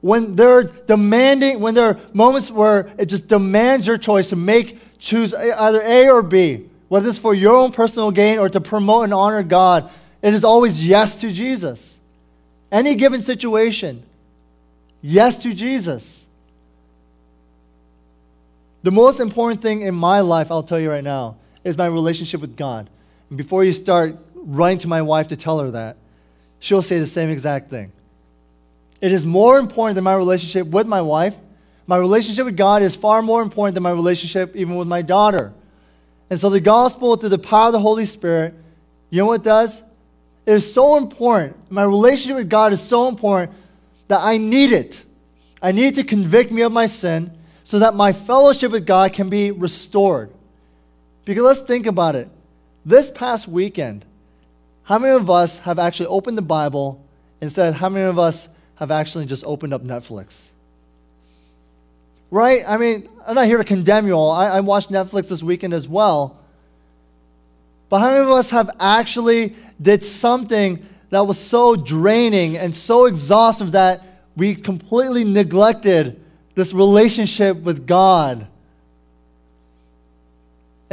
When 0.00 0.36
they're 0.36 0.64
demanding, 0.64 1.60
when 1.60 1.74
there 1.74 1.86
are 1.86 1.98
moments 2.12 2.50
where 2.50 2.92
it 2.98 3.06
just 3.06 3.28
demands 3.28 3.86
your 3.86 3.96
choice 3.96 4.28
to 4.28 4.36
make, 4.36 4.98
choose 4.98 5.32
either 5.32 5.80
A 5.80 6.10
or 6.10 6.22
B, 6.22 6.68
whether 6.88 7.08
it's 7.08 7.18
for 7.18 7.34
your 7.34 7.56
own 7.56 7.72
personal 7.72 8.10
gain 8.10 8.38
or 8.38 8.48
to 8.48 8.60
promote 8.60 9.04
and 9.04 9.14
honor 9.14 9.42
God, 9.42 9.90
it 10.22 10.34
is 10.34 10.44
always 10.44 10.86
yes 10.86 11.16
to 11.16 11.32
Jesus. 11.32 11.96
Any 12.70 12.94
given 12.94 13.22
situation, 13.22 14.02
yes 15.00 15.42
to 15.42 15.54
Jesus. 15.54 16.26
The 18.82 18.90
most 18.90 19.20
important 19.20 19.62
thing 19.62 19.80
in 19.80 19.94
my 19.94 20.20
life, 20.20 20.50
I'll 20.50 20.62
tell 20.62 20.78
you 20.78 20.90
right 20.90 21.02
now, 21.02 21.36
is 21.64 21.78
my 21.78 21.86
relationship 21.86 22.42
with 22.42 22.56
God. 22.56 22.90
And 23.30 23.38
before 23.38 23.64
you 23.64 23.72
start 23.72 24.18
running 24.44 24.78
to 24.78 24.88
my 24.88 25.02
wife 25.02 25.28
to 25.28 25.36
tell 25.36 25.58
her 25.58 25.70
that, 25.72 25.96
she'll 26.60 26.82
say 26.82 26.98
the 26.98 27.06
same 27.06 27.30
exact 27.30 27.70
thing. 27.70 27.92
It 29.00 29.12
is 29.12 29.24
more 29.24 29.58
important 29.58 29.96
than 29.96 30.04
my 30.04 30.14
relationship 30.14 30.66
with 30.66 30.86
my 30.86 31.00
wife. 31.00 31.36
My 31.86 31.96
relationship 31.96 32.46
with 32.46 32.56
God 32.56 32.82
is 32.82 32.96
far 32.96 33.20
more 33.20 33.42
important 33.42 33.74
than 33.74 33.82
my 33.82 33.90
relationship 33.90 34.56
even 34.56 34.76
with 34.76 34.88
my 34.88 35.02
daughter. 35.02 35.52
And 36.30 36.40
so 36.40 36.48
the 36.48 36.60
gospel, 36.60 37.16
through 37.16 37.28
the 37.28 37.38
power 37.38 37.66
of 37.66 37.72
the 37.72 37.80
Holy 37.80 38.06
Spirit, 38.06 38.54
you 39.10 39.18
know 39.18 39.26
what 39.26 39.40
it 39.40 39.44
does? 39.44 39.82
It 40.46 40.52
is 40.52 40.72
so 40.72 40.96
important. 40.96 41.70
My 41.70 41.84
relationship 41.84 42.36
with 42.36 42.48
God 42.48 42.72
is 42.72 42.80
so 42.80 43.08
important 43.08 43.52
that 44.08 44.20
I 44.22 44.38
need 44.38 44.72
it. 44.72 45.04
I 45.60 45.72
need 45.72 45.94
to 45.96 46.04
convict 46.04 46.50
me 46.50 46.62
of 46.62 46.72
my 46.72 46.86
sin 46.86 47.30
so 47.62 47.78
that 47.78 47.94
my 47.94 48.12
fellowship 48.12 48.72
with 48.72 48.86
God 48.86 49.12
can 49.12 49.28
be 49.28 49.50
restored. 49.50 50.30
Because 51.24 51.42
let's 51.42 51.60
think 51.62 51.86
about 51.86 52.14
it. 52.16 52.28
This 52.84 53.10
past 53.10 53.48
weekend, 53.48 54.04
how 54.84 54.98
many 54.98 55.14
of 55.14 55.30
us 55.30 55.58
have 55.58 55.78
actually 55.78 56.06
opened 56.06 56.38
the 56.38 56.42
Bible 56.42 57.02
instead? 57.40 57.74
How 57.74 57.88
many 57.88 58.04
of 58.04 58.18
us 58.18 58.48
have 58.76 58.90
actually 58.90 59.26
just 59.26 59.44
opened 59.44 59.72
up 59.72 59.82
Netflix? 59.82 60.50
Right? 62.30 62.62
I 62.66 62.76
mean, 62.76 63.08
I'm 63.26 63.34
not 63.34 63.46
here 63.46 63.58
to 63.58 63.64
condemn 63.64 64.06
you 64.06 64.12
all. 64.12 64.30
I, 64.30 64.48
I 64.48 64.60
watched 64.60 64.90
Netflix 64.90 65.28
this 65.30 65.42
weekend 65.42 65.72
as 65.72 65.88
well. 65.88 66.38
But 67.88 68.00
how 68.00 68.10
many 68.10 68.24
of 68.24 68.30
us 68.30 68.50
have 68.50 68.70
actually 68.78 69.54
did 69.80 70.02
something 70.02 70.84
that 71.10 71.26
was 71.26 71.38
so 71.38 71.76
draining 71.76 72.58
and 72.58 72.74
so 72.74 73.06
exhaustive 73.06 73.72
that 73.72 74.02
we 74.36 74.54
completely 74.54 75.24
neglected 75.24 76.20
this 76.54 76.74
relationship 76.74 77.56
with 77.58 77.86
God? 77.86 78.48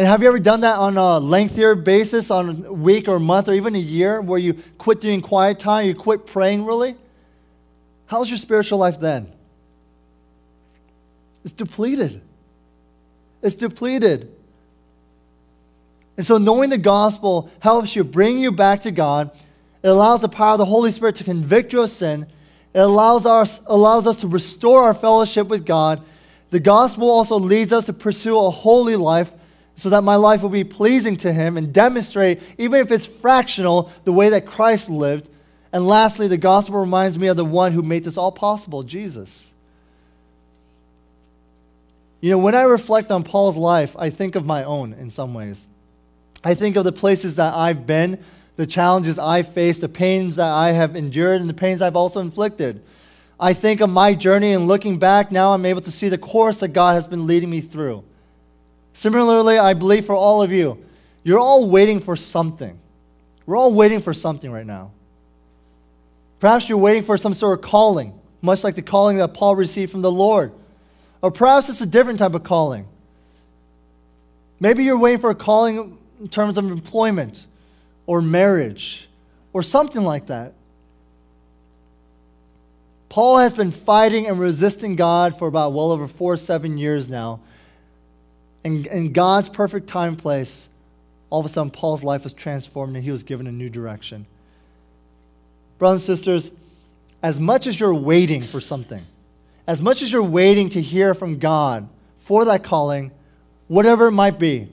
And 0.02 0.08
have 0.08 0.24
you 0.24 0.30
ever 0.30 0.40
done 0.40 0.62
that 0.62 0.78
on 0.78 0.98
a 0.98 1.20
lengthier 1.20 1.76
basis, 1.76 2.32
on 2.32 2.66
a 2.66 2.74
week 2.74 3.08
or 3.08 3.18
a 3.18 3.20
month 3.20 3.48
or 3.48 3.54
even 3.54 3.76
a 3.76 3.78
year, 3.78 4.20
where 4.20 4.40
you 4.40 4.56
quit 4.80 5.00
doing 5.00 5.22
quiet 5.22 5.60
time, 5.60 5.86
you 5.86 5.94
quit 5.94 6.26
praying 6.26 6.66
really? 6.66 6.96
How's 8.08 8.28
your 8.28 8.40
spiritual 8.40 8.80
life 8.80 9.00
then? 9.00 9.32
It's 11.44 11.52
depleted. 11.52 12.20
It's 13.44 13.54
depleted. 13.54 14.34
And 16.18 16.26
so, 16.26 16.40
knowing 16.40 16.72
the 16.72 16.80
gospel 16.80 17.52
helps 17.60 17.96
you 17.96 18.04
bring 18.04 18.40
you 18.40 18.52
back 18.52 18.82
to 18.82 18.92
God. 18.92 19.30
It 19.84 19.88
allows 19.88 20.22
the 20.22 20.30
power 20.30 20.54
of 20.54 20.58
the 20.58 20.66
Holy 20.66 20.90
Spirit 20.90 21.18
to 21.18 21.24
convict 21.24 21.74
you 21.74 21.84
of 21.84 21.92
sin. 21.92 22.26
It 22.74 22.80
allows 22.80 23.28
us, 23.28 23.64
allows 23.68 24.08
us 24.08 24.22
to 24.22 24.28
restore 24.28 24.82
our 24.86 24.96
fellowship 24.96 25.46
with 25.46 25.64
God. 25.64 26.02
The 26.50 26.60
gospel 26.60 27.08
also 27.08 27.38
leads 27.38 27.72
us 27.72 27.86
to 27.86 27.94
pursue 27.94 28.40
a 28.40 28.50
holy 28.50 28.96
life 28.96 29.32
so 29.82 29.90
that 29.90 30.04
my 30.04 30.16
life 30.16 30.44
will 30.44 30.50
be 30.50 30.64
pleasing 30.64 31.18
to 31.18 31.34
Him 31.34 31.58
and 31.58 31.74
demonstrate, 31.74 32.40
even 32.60 32.82
if 32.82 32.92
it's 32.92 33.08
fractional, 33.08 33.92
the 34.04 34.14
way 34.14 34.30
that 34.30 34.46
Christ 34.46 34.92
lived. 34.92 35.28
And 35.74 35.88
lastly, 35.88 36.28
the 36.28 36.38
gospel 36.38 36.80
reminds 36.80 37.18
me 37.18 37.26
of 37.30 37.36
the 37.36 37.44
one 37.44 37.72
who 37.72 37.82
made 37.82 38.04
this 38.04 38.16
all 38.16 38.32
possible 38.32 38.84
Jesus. 38.84 39.56
You 42.20 42.30
know, 42.30 42.38
when 42.38 42.54
I 42.54 42.62
reflect 42.62 43.10
on 43.10 43.24
Paul's 43.24 43.58
life, 43.58 43.96
I 43.98 44.12
think 44.12 44.36
of 44.36 44.46
my 44.46 44.64
own 44.64 44.94
in 44.94 45.10
some 45.10 45.34
ways. 45.34 45.68
I 46.44 46.54
think 46.54 46.76
of 46.76 46.84
the 46.84 46.92
places 46.92 47.38
that 47.38 47.56
I've 47.56 47.88
been, 47.88 48.24
the 48.58 48.68
challenges 48.68 49.18
I've 49.18 49.52
faced, 49.52 49.82
the 49.82 49.90
pains 49.90 50.36
that 50.36 50.52
I 50.52 50.74
have 50.74 50.96
endured, 50.96 51.42
and 51.42 51.50
the 51.50 51.56
pains 51.56 51.82
I've 51.82 51.96
also 51.96 52.20
inflicted. 52.20 52.84
I 53.40 53.54
think 53.54 53.82
of 53.82 53.90
my 53.90 54.14
journey, 54.14 54.52
and 54.52 54.68
looking 54.68 55.00
back, 55.00 55.32
now 55.32 55.56
I'm 55.56 55.66
able 55.66 55.82
to 55.82 55.92
see 55.92 56.08
the 56.08 56.20
course 56.20 56.60
that 56.60 56.68
God 56.68 56.94
has 56.94 57.08
been 57.08 57.26
leading 57.26 57.50
me 57.50 57.62
through. 57.62 58.04
Similarly, 58.94 59.58
I 59.58 59.74
believe 59.74 60.06
for 60.06 60.16
all 60.16 60.42
of 60.42 60.52
you, 60.52 60.84
you're 61.24 61.40
all 61.40 61.70
waiting 61.70 62.00
for 62.00 62.16
something. 62.16 62.78
We're 63.46 63.58
all 63.58 63.74
waiting 63.74 64.02
for 64.02 64.14
something 64.14 64.52
right 64.52 64.66
now. 64.66 64.92
Perhaps 66.40 66.70
you're 66.70 66.78
waiting 66.78 67.04
for 67.04 67.18
some 67.18 67.34
sort 67.34 67.60
of 67.60 67.64
calling, 67.64 68.20
much 68.42 68.64
like 68.64 68.76
the 68.76 68.82
calling 68.82 69.18
that 69.18 69.34
Paul 69.34 69.56
received 69.56 69.92
from 69.92 70.02
the 70.02 70.12
Lord. 70.12 70.52
Or 71.22 71.32
perhaps 71.32 71.70
it's 71.70 71.82
a 71.82 71.86
different 71.86 72.20
type 72.20 72.34
of 72.34 72.44
calling. 72.44 72.88
Maybe 74.60 74.84
you're 74.84 74.98
waiting 74.98 75.20
for 75.20 75.30
a 75.30 75.36
calling 75.36 75.98
in 76.20 76.28
terms 76.28 76.58
of 76.58 76.66
employment 76.66 77.46
or 78.06 78.22
marriage 78.22 79.08
or 79.54 79.64
something 79.64 80.04
like 80.04 80.28
that. 80.28 80.54
Paul 83.10 83.40
has 83.40 83.54
been 83.54 83.72
fighting 83.72 84.28
and 84.28 84.40
resisting 84.40 84.96
God 84.96 85.38
for 85.38 85.48
about 85.48 85.74
well 85.74 85.92
over 85.92 86.08
four, 86.08 86.38
seven 86.38 86.78
years 86.78 87.10
now. 87.10 87.42
And 88.64 88.86
in 88.88 89.14
God's 89.14 89.50
perfect 89.50 89.88
time 89.88 90.16
place, 90.16 90.70
all 91.30 91.40
of 91.40 91.46
a 91.46 91.50
sudden 91.50 91.72
Paul's 91.72 92.04
life 92.04 92.24
was 92.24 92.34
transformed 92.34 92.96
and 92.96 93.04
he 93.04 93.12
was 93.12 93.24
given 93.24 93.48
a 93.48 93.52
new 93.52 93.70
direction. 93.70 94.26
Brothers 95.80 96.08
and 96.08 96.18
sisters, 96.18 96.52
as 97.24 97.40
much 97.40 97.68
as 97.68 97.80
you're 97.80 97.94
waiting 97.94 98.44
for 98.44 98.62
something, 98.62 99.04
as 99.68 99.82
much 99.82 100.02
as 100.02 100.12
you're 100.12 100.24
waiting 100.24 100.70
to 100.70 100.82
hear 100.82 101.14
from 101.14 101.40
God 101.40 101.88
for 102.20 102.46
that 102.46 102.64
calling, 102.64 103.12
whatever 103.68 104.08
it 104.08 104.12
might 104.12 104.38
be, 104.38 104.68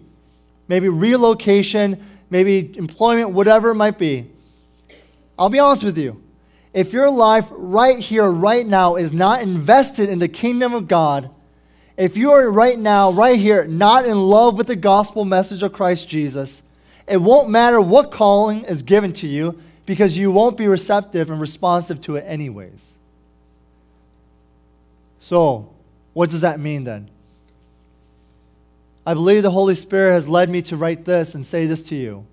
maybe 0.67 0.89
relocation, 0.89 2.05
maybe 2.31 2.77
employment, 2.77 3.31
whatever 3.31 3.71
it 3.71 3.75
might 3.75 3.99
be, 3.99 4.31
I'll 5.39 5.49
be 5.49 5.59
honest 5.59 5.85
with 5.85 5.97
you. 5.97 6.23
If 6.75 6.93
your 6.93 7.09
life 7.09 7.47
right 7.51 7.99
here, 7.99 8.27
right 8.27 8.67
now, 8.67 8.97
is 8.97 9.13
not 9.13 9.41
invested 9.41 10.09
in 10.09 10.19
the 10.19 10.29
kingdom 10.29 10.75
of 10.75 10.89
God, 10.89 11.31
if 11.99 12.17
you 12.17 12.31
are 12.31 12.49
right 12.49 12.79
now, 12.79 13.11
right 13.11 13.39
here, 13.39 13.67
not 13.67 14.07
in 14.07 14.17
love 14.17 14.57
with 14.57 14.69
the 14.69 14.77
gospel 14.77 15.25
message 15.25 15.65
of 15.65 15.73
Christ 15.73 16.09
Jesus, 16.09 16.63
it 17.09 17.17
won't 17.17 17.51
matter 17.51 17.81
what 17.81 18.13
calling 18.13 18.65
is 18.65 18.83
given 18.83 19.13
to 19.15 19.27
you 19.27 19.61
because 19.85 20.17
you 20.17 20.31
won't 20.31 20.57
be 20.57 20.69
receptive 20.69 21.29
and 21.29 21.41
responsive 21.41 22.01
to 22.03 22.15
it 22.15 22.25
anyways. 22.27 22.97
So, 25.19 25.71
what 26.13 26.31
does 26.31 26.43
that 26.43 26.61
mean 26.61 26.85
then? 26.85 27.11
I 29.05 29.15
believe 29.15 29.43
the 29.43 29.51
Holy 29.51 29.75
Spirit 29.75 30.13
has 30.13 30.29
led 30.29 30.49
me 30.49 30.63
to 30.63 30.77
write 30.77 31.05
this 31.05 31.35
and 31.35 31.45
say 31.45 31.67
this 31.67 31.83
to 31.89 31.97
you. 31.97 32.27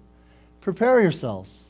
Prepare 0.61 1.01
yourselves. 1.01 1.69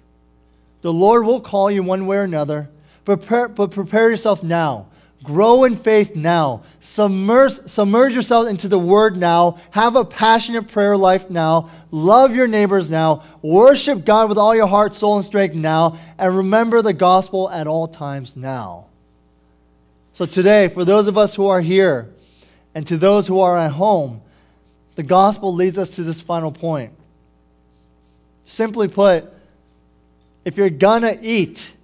The 0.81 0.91
Lord 0.91 1.25
will 1.25 1.39
call 1.39 1.71
you 1.71 1.81
one 1.81 2.07
way 2.07 2.17
or 2.17 2.23
another, 2.23 2.69
prepare, 3.05 3.47
but 3.47 3.71
prepare 3.71 4.09
yourself 4.09 4.43
now. 4.43 4.87
Grow 5.25 5.63
in 5.63 5.75
faith 5.75 6.15
now. 6.15 6.63
Submerge, 6.79 7.53
submerge 7.67 8.13
yourself 8.13 8.47
into 8.47 8.67
the 8.67 8.79
Word 8.79 9.17
now. 9.17 9.57
Have 9.71 9.95
a 9.95 10.05
passionate 10.05 10.67
prayer 10.67 10.95
life 10.95 11.29
now. 11.29 11.69
Love 11.91 12.35
your 12.35 12.47
neighbors 12.47 12.89
now. 12.89 13.23
Worship 13.41 14.05
God 14.05 14.29
with 14.29 14.37
all 14.37 14.55
your 14.55 14.67
heart, 14.67 14.93
soul, 14.93 15.15
and 15.15 15.25
strength 15.25 15.55
now. 15.55 15.97
And 16.17 16.37
remember 16.37 16.81
the 16.81 16.93
gospel 16.93 17.49
at 17.49 17.67
all 17.67 17.87
times 17.87 18.35
now. 18.35 18.85
So, 20.13 20.25
today, 20.25 20.69
for 20.69 20.85
those 20.85 21.07
of 21.07 21.17
us 21.17 21.35
who 21.35 21.47
are 21.47 21.61
here 21.61 22.09
and 22.73 22.85
to 22.87 22.97
those 22.97 23.27
who 23.27 23.41
are 23.41 23.57
at 23.57 23.71
home, 23.71 24.21
the 24.95 25.03
gospel 25.03 25.53
leads 25.53 25.77
us 25.77 25.89
to 25.91 26.03
this 26.03 26.21
final 26.21 26.51
point. 26.51 26.93
Simply 28.45 28.87
put, 28.87 29.25
if 30.45 30.55
you're 30.55 30.69
gonna 30.69 31.17
eat, 31.21 31.74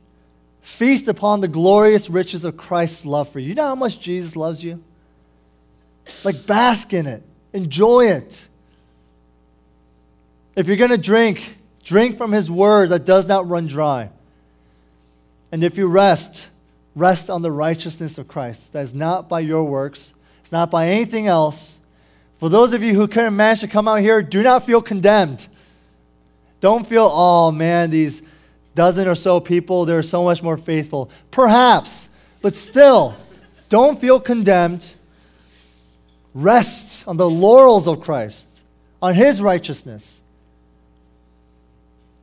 feast 0.62 1.08
upon 1.08 1.42
the 1.42 1.48
glorious 1.48 2.10
riches 2.10 2.44
of 2.44 2.58
Christ's 2.58 3.06
love 3.06 3.30
for 3.30 3.40
you. 3.40 3.50
You 3.50 3.56
know 3.56 3.68
how 3.68 3.76
much 3.76 4.00
Jesus 4.00 4.36
loves 4.36 4.64
you? 4.64 4.82
Like, 6.24 6.46
bask 6.46 6.94
in 6.94 7.08
it, 7.08 7.24
enjoy 7.54 8.08
it. 8.08 8.48
If 10.56 10.68
you're 10.68 10.78
gonna 10.78 10.98
drink, 10.98 11.58
drink 11.84 12.18
from 12.18 12.32
his 12.32 12.52
word 12.52 12.90
that 12.90 13.06
does 13.06 13.28
not 13.28 13.48
run 13.48 13.68
dry. 13.68 14.10
And 15.52 15.64
if 15.64 15.78
you 15.78 15.88
rest, 15.88 16.50
rest 16.96 17.30
on 17.30 17.42
the 17.42 17.52
righteousness 17.52 18.18
of 18.18 18.28
Christ. 18.28 18.74
That 18.74 18.82
is 18.82 18.94
not 18.94 19.30
by 19.30 19.42
your 19.42 19.64
works, 19.64 20.14
it's 20.42 20.52
not 20.52 20.72
by 20.72 20.88
anything 20.88 21.28
else. 21.28 21.80
For 22.40 22.50
those 22.50 22.74
of 22.74 22.82
you 22.82 22.96
who 22.96 23.08
couldn't 23.08 23.36
manage 23.36 23.60
to 23.60 23.68
come 23.68 23.88
out 23.88 24.00
here, 24.00 24.22
do 24.22 24.42
not 24.42 24.66
feel 24.66 24.82
condemned. 24.82 25.48
Don't 26.60 26.88
feel, 26.88 27.10
oh 27.12 27.52
man, 27.52 27.90
these 27.90 28.24
dozen 28.76 29.08
or 29.08 29.16
so 29.16 29.40
people, 29.40 29.86
they're 29.86 30.04
so 30.04 30.24
much 30.24 30.42
more 30.42 30.58
faithful. 30.58 31.10
Perhaps, 31.30 32.10
but 32.42 32.56
still, 32.56 33.16
don't 33.70 34.00
feel 34.00 34.20
condemned. 34.20 34.94
Rest 36.34 37.08
on 37.08 37.18
the 37.18 37.30
laurels 37.30 37.88
of 37.88 38.02
Christ, 38.02 38.62
on 39.02 39.14
his 39.14 39.42
righteousness, 39.42 40.22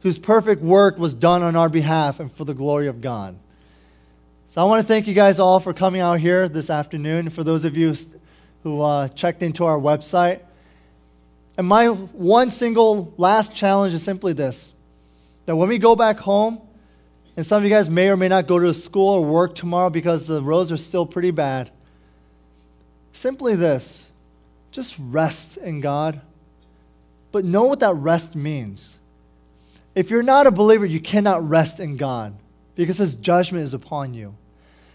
whose 0.00 0.18
perfect 0.18 0.62
work 0.62 0.98
was 0.98 1.12
done 1.12 1.42
on 1.42 1.56
our 1.56 1.68
behalf 1.68 2.20
and 2.20 2.32
for 2.32 2.44
the 2.44 2.54
glory 2.54 2.86
of 2.86 3.00
God. 3.00 3.36
So 4.46 4.62
I 4.62 4.64
want 4.64 4.80
to 4.80 4.86
thank 4.86 5.06
you 5.06 5.12
guys 5.12 5.38
all 5.38 5.60
for 5.60 5.74
coming 5.74 6.00
out 6.00 6.20
here 6.20 6.48
this 6.48 6.70
afternoon. 6.70 7.28
For 7.28 7.44
those 7.44 7.66
of 7.66 7.76
you 7.76 7.94
who 8.62 8.80
uh, 8.80 9.08
checked 9.08 9.42
into 9.42 9.66
our 9.66 9.78
website, 9.78 10.40
and 11.58 11.66
my 11.66 11.88
one 11.88 12.50
single 12.50 13.12
last 13.18 13.54
challenge 13.54 13.92
is 13.92 14.02
simply 14.02 14.32
this 14.32 14.72
that 15.48 15.56
when 15.56 15.70
we 15.70 15.78
go 15.78 15.96
back 15.96 16.18
home, 16.18 16.60
and 17.34 17.46
some 17.46 17.56
of 17.56 17.64
you 17.64 17.70
guys 17.70 17.88
may 17.88 18.10
or 18.10 18.18
may 18.18 18.28
not 18.28 18.46
go 18.46 18.58
to 18.58 18.74
school 18.74 19.14
or 19.14 19.24
work 19.24 19.54
tomorrow 19.54 19.88
because 19.88 20.26
the 20.26 20.42
roads 20.42 20.70
are 20.70 20.76
still 20.76 21.06
pretty 21.06 21.30
bad, 21.30 21.70
simply 23.14 23.56
this 23.56 24.10
just 24.72 24.94
rest 24.98 25.56
in 25.56 25.80
God. 25.80 26.20
But 27.32 27.46
know 27.46 27.64
what 27.64 27.80
that 27.80 27.94
rest 27.94 28.36
means. 28.36 28.98
If 29.94 30.10
you're 30.10 30.22
not 30.22 30.46
a 30.46 30.50
believer, 30.50 30.84
you 30.84 31.00
cannot 31.00 31.48
rest 31.48 31.80
in 31.80 31.96
God 31.96 32.34
because 32.74 32.98
his 32.98 33.14
judgment 33.14 33.64
is 33.64 33.72
upon 33.72 34.12
you. 34.12 34.34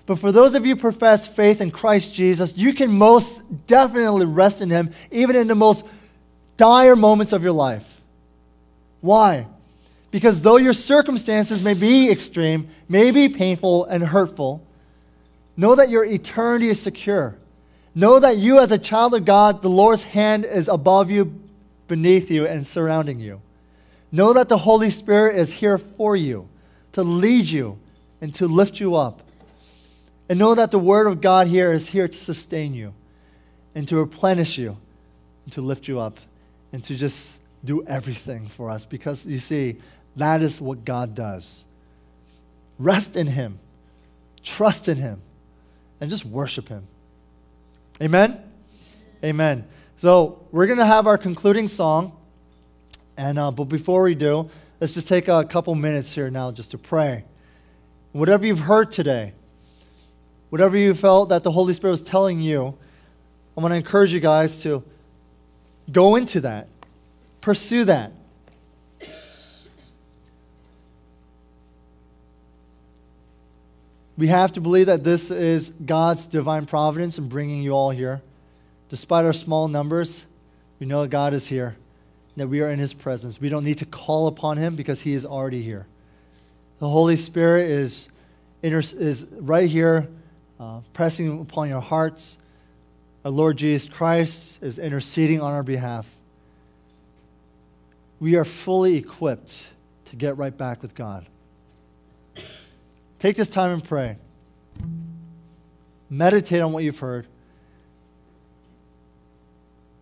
But 0.05 0.19
for 0.19 0.31
those 0.31 0.53
of 0.53 0.67
you 0.67 0.75
who 0.75 0.81
profess 0.81 1.27
faith 1.27 1.61
in 1.61 1.71
Christ 1.71 2.13
Jesus, 2.13 2.55
you 2.55 2.75
can 2.75 2.91
most 2.91 3.65
definitely 3.65 4.27
rest 4.27 4.61
in 4.61 4.69
him, 4.69 4.91
even 5.09 5.35
in 5.35 5.47
the 5.47 5.55
most 5.55 5.83
dire 6.57 6.95
moments 6.95 7.33
of 7.33 7.41
your 7.41 7.53
life. 7.53 8.01
Why? 9.01 9.47
Because 10.13 10.41
though 10.41 10.57
your 10.57 10.73
circumstances 10.73 11.63
may 11.63 11.73
be 11.73 12.11
extreme, 12.11 12.69
may 12.87 13.09
be 13.09 13.29
painful 13.29 13.85
and 13.85 14.03
hurtful, 14.03 14.63
know 15.57 15.73
that 15.73 15.89
your 15.89 16.05
eternity 16.05 16.67
is 16.67 16.79
secure. 16.79 17.35
Know 17.95 18.19
that 18.19 18.37
you, 18.37 18.59
as 18.59 18.71
a 18.71 18.77
child 18.77 19.15
of 19.15 19.25
God, 19.25 19.63
the 19.63 19.71
Lord's 19.71 20.03
hand 20.03 20.45
is 20.45 20.67
above 20.67 21.09
you, 21.09 21.33
beneath 21.87 22.29
you, 22.29 22.45
and 22.45 22.65
surrounding 22.65 23.19
you. 23.19 23.41
Know 24.11 24.33
that 24.33 24.49
the 24.49 24.57
Holy 24.59 24.91
Spirit 24.91 25.35
is 25.35 25.51
here 25.51 25.79
for 25.79 26.15
you, 26.15 26.47
to 26.91 27.01
lead 27.01 27.47
you 27.47 27.79
and 28.21 28.31
to 28.35 28.45
lift 28.45 28.79
you 28.79 28.93
up. 28.93 29.23
And 30.29 30.37
know 30.37 30.53
that 30.53 30.69
the 30.69 30.77
Word 30.77 31.07
of 31.07 31.21
God 31.21 31.47
here 31.47 31.71
is 31.71 31.89
here 31.89 32.07
to 32.07 32.17
sustain 32.19 32.75
you 32.75 32.93
and 33.73 33.87
to 33.87 33.95
replenish 33.95 34.59
you 34.59 34.77
and 35.45 35.53
to 35.53 35.61
lift 35.61 35.87
you 35.87 35.99
up 35.99 36.19
and 36.71 36.83
to 36.83 36.95
just 36.95 37.39
do 37.65 37.83
everything 37.87 38.45
for 38.45 38.69
us 38.69 38.85
because 38.85 39.25
you 39.25 39.39
see, 39.39 39.77
that 40.15 40.41
is 40.41 40.61
what 40.61 40.85
God 40.85 41.15
does. 41.15 41.63
Rest 42.79 43.15
in 43.15 43.27
Him, 43.27 43.59
trust 44.43 44.87
in 44.87 44.97
Him, 44.97 45.21
and 46.01 46.09
just 46.09 46.25
worship 46.25 46.69
Him. 46.69 46.87
Amen? 48.01 48.41
Amen. 49.23 49.67
So 49.97 50.45
we're 50.51 50.65
going 50.65 50.79
to 50.79 50.85
have 50.85 51.07
our 51.07 51.17
concluding 51.17 51.67
song. 51.67 52.17
And, 53.17 53.37
uh, 53.37 53.51
but 53.51 53.65
before 53.65 54.03
we 54.03 54.15
do, 54.15 54.49
let's 54.81 54.93
just 54.93 55.07
take 55.07 55.27
a 55.27 55.43
couple 55.45 55.75
minutes 55.75 56.13
here 56.13 56.29
now 56.29 56.51
just 56.51 56.71
to 56.71 56.77
pray. 56.77 57.23
Whatever 58.11 58.45
you've 58.45 58.59
heard 58.59 58.91
today, 58.91 59.33
whatever 60.49 60.77
you 60.77 60.93
felt 60.93 61.29
that 61.29 61.43
the 61.43 61.51
Holy 61.51 61.73
Spirit 61.73 61.91
was 61.91 62.01
telling 62.01 62.41
you, 62.41 62.75
I 63.55 63.61
want 63.61 63.71
to 63.71 63.75
encourage 63.75 64.13
you 64.13 64.19
guys 64.19 64.61
to 64.63 64.83
Go 65.91 66.15
into 66.15 66.41
that, 66.41 66.67
pursue 67.41 67.85
that. 67.85 68.11
We 74.23 74.29
have 74.29 74.53
to 74.53 74.61
believe 74.61 74.85
that 74.85 75.03
this 75.03 75.31
is 75.31 75.67
God's 75.67 76.27
divine 76.27 76.65
providence 76.65 77.17
in 77.17 77.27
bringing 77.27 77.61
you 77.61 77.73
all 77.73 77.89
here. 77.89 78.21
Despite 78.87 79.25
our 79.25 79.33
small 79.33 79.67
numbers, 79.67 80.25
we 80.79 80.85
know 80.85 81.01
that 81.01 81.09
God 81.09 81.33
is 81.33 81.45
here, 81.45 81.75
that 82.37 82.47
we 82.47 82.61
are 82.61 82.69
in 82.69 82.79
His 82.79 82.93
presence. 82.93 83.41
We 83.41 83.49
don't 83.49 83.65
need 83.65 83.79
to 83.79 83.85
call 83.85 84.27
upon 84.27 84.55
Him 84.55 84.77
because 84.77 85.01
He 85.01 85.11
is 85.11 85.25
already 85.25 85.61
here. 85.61 85.87
The 86.79 86.87
Holy 86.87 87.17
Spirit 87.17 87.69
is, 87.69 88.13
is 88.61 89.27
right 89.41 89.69
here, 89.69 90.07
uh, 90.57 90.79
pressing 90.93 91.41
upon 91.41 91.67
your 91.67 91.81
hearts 91.81 92.37
our 93.25 93.31
Lord 93.31 93.57
Jesus 93.57 93.91
Christ 93.91 94.63
is 94.63 94.79
interceding 94.79 95.41
on 95.41 95.51
our 95.51 95.63
behalf. 95.63 96.09
We 98.21 98.37
are 98.37 98.45
fully 98.45 98.95
equipped 98.95 99.67
to 100.05 100.15
get 100.15 100.37
right 100.37 100.57
back 100.57 100.81
with 100.81 100.95
God. 100.95 101.25
Take 103.23 103.37
this 103.37 103.47
time 103.47 103.71
and 103.71 103.81
pray. 103.81 104.17
Meditate 106.09 106.61
on 106.61 106.73
what 106.73 106.83
you've 106.83 106.99
heard. 106.99 107.25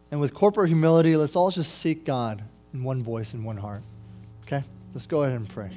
And 0.10 0.20
with 0.20 0.34
corporate 0.34 0.70
humility, 0.70 1.16
let's 1.16 1.36
all 1.36 1.52
just 1.52 1.78
seek 1.78 2.04
God 2.04 2.42
in 2.74 2.84
one 2.84 3.04
voice 3.04 3.36
and 3.36 3.46
one 3.46 3.58
heart. 3.58 3.84
Okay? 4.48 4.64
Let's 4.96 5.06
go 5.06 5.22
ahead 5.22 5.36
and 5.36 5.48
pray. 5.48 5.70